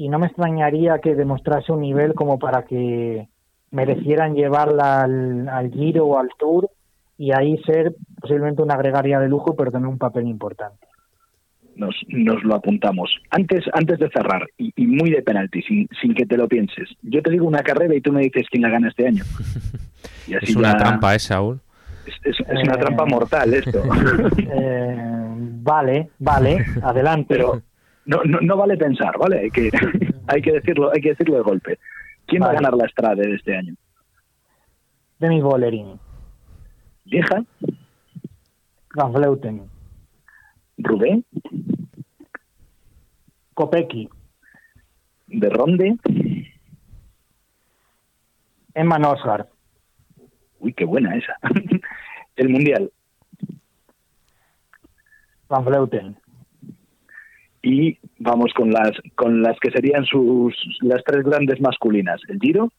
[0.00, 3.28] y no me extrañaría que demostrase un nivel como para que
[3.70, 6.70] merecieran llevarla al, Giro o al Tour
[7.18, 10.86] y ahí ser posiblemente una gregaria de lujo pero tener un papel importante
[11.76, 13.10] nos, nos lo apuntamos.
[13.30, 17.22] Antes, antes de cerrar, y, muy de penalti, sin, sin, que te lo pienses, yo
[17.22, 19.24] te digo una carrera y tú me dices quién la gana este año.
[20.28, 21.60] es una trampa, esa ¿eh, Saúl?
[22.24, 23.82] Es, una trampa mortal esto.
[24.52, 24.96] Eh,
[25.62, 27.26] vale, vale, adelante.
[27.28, 27.62] Pero
[28.06, 29.40] no, no, no, vale pensar, ¿vale?
[29.40, 29.70] Hay que,
[30.26, 31.78] hay que decirlo, hay que decirlo de golpe.
[32.26, 33.74] ¿Quién va a ganar la estrada de este año?
[35.18, 35.98] Demi Bolerín.
[37.04, 37.44] ¿Vieja?
[38.94, 39.62] Van Vleuten.
[40.78, 41.24] Rubén.
[43.54, 44.08] Copecchi.
[45.26, 45.96] De Ronde.
[48.74, 49.48] Emma Nosgar.
[50.58, 51.36] Uy, qué buena esa.
[52.36, 52.90] El Mundial.
[55.48, 56.16] Van Vleuten.
[57.62, 62.20] Y vamos con las con las que serían sus las tres grandes masculinas.
[62.28, 62.72] El Giro.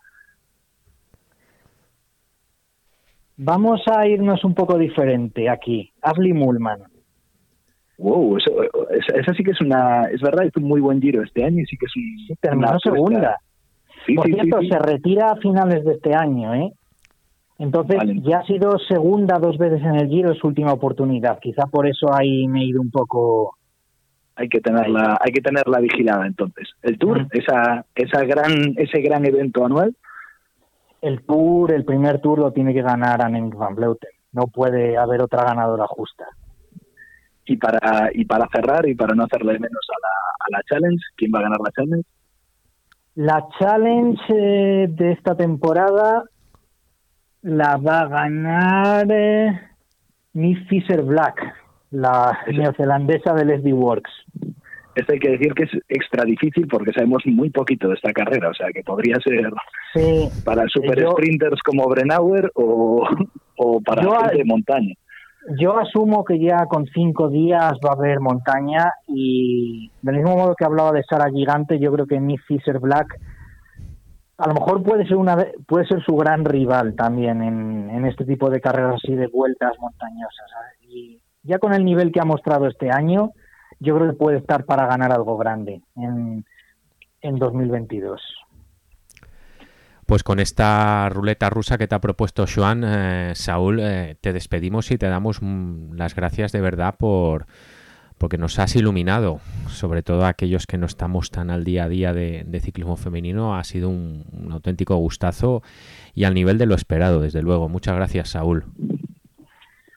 [3.38, 5.92] Vamos a irnos un poco diferente aquí.
[6.02, 6.84] Ashley Mullman
[8.02, 8.52] wow, eso,
[9.14, 11.66] esa, sí que es una, es verdad, es un muy buen giro este año y
[11.66, 13.38] sí que es un, sí, terminó segunda.
[14.16, 16.74] Por cierto, se retira a finales de este año, ¿eh?
[17.60, 21.38] Entonces ya ha sido segunda dos veces en el giro, es su última oportunidad.
[21.40, 23.56] Quizá por eso ahí me he ido un poco.
[24.36, 26.70] Hay que tenerla, hay que tenerla vigilada entonces.
[26.82, 29.96] El Tour, esa, esa gran, ese gran evento anual.
[31.02, 34.10] el tour, el primer tour lo tiene que ganar Annemiek van Vleuten.
[34.32, 36.26] No puede haber otra ganadora justa.
[37.52, 41.04] Y para, y para cerrar y para no hacerle menos a la, a la Challenge,
[41.18, 42.08] ¿quién va a ganar la Challenge?
[43.16, 46.24] La Challenge eh, de esta temporada
[47.42, 49.60] la va a ganar eh,
[50.34, 51.42] Miss Fisher Black,
[51.92, 54.12] la neozelandesa de Leslie Works.
[54.96, 58.50] Esto hay que decir que es extra difícil porque sabemos muy poquito de esta carrera,
[58.50, 59.52] o sea que podría ser
[59.94, 63.06] Sí, para super yo- sprinters como Brenauer o,
[63.58, 64.94] o para Yo- gente de montaña.
[65.58, 70.56] Yo asumo que ya con cinco días va a haber montaña y del mismo modo
[70.56, 73.20] que hablaba de Sara Gigante, yo creo que Miss Fisher Black
[74.38, 78.06] a lo mejor puede ser una de- puede ser su gran rival también en, en
[78.06, 80.48] este tipo de carreras así de vueltas montañosas.
[80.88, 83.32] Y ya con el nivel que ha mostrado este año,
[83.80, 86.44] yo creo que puede estar para ganar algo grande en,
[87.22, 88.20] en 2022.
[90.12, 94.92] Pues con esta ruleta rusa que te ha propuesto Joan, eh, Saúl, eh, te despedimos
[94.92, 97.46] y te damos mm, las gracias de verdad por
[98.18, 101.88] porque nos has iluminado, sobre todo a aquellos que no estamos tan al día a
[101.88, 103.56] día de, ciclismo femenino.
[103.56, 105.62] Ha sido un, un auténtico gustazo
[106.14, 107.70] y al nivel de lo esperado, desde luego.
[107.70, 108.66] Muchas gracias, Saúl.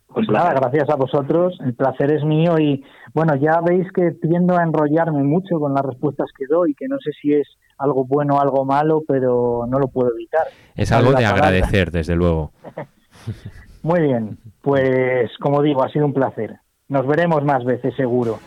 [0.07, 2.85] Pues nada, gracias a vosotros, el placer es mío y
[3.15, 6.99] bueno, ya veis que tiendo a enrollarme mucho con las respuestas que doy, que no
[7.01, 7.49] sé si es
[7.79, 10.47] algo bueno algo malo, pero no lo puedo evitar.
[10.75, 12.53] Es algo de agradecer, desde luego.
[13.83, 16.57] Muy bien, pues como digo, ha sido un placer.
[16.89, 18.39] Nos veremos más veces seguro.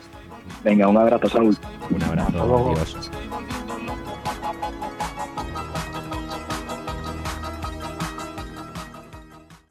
[0.63, 1.55] Venga, un abrazo, Saúl.
[1.89, 2.29] Un abrazo.
[2.29, 2.71] Hasta luego.
[2.71, 3.11] Adiós.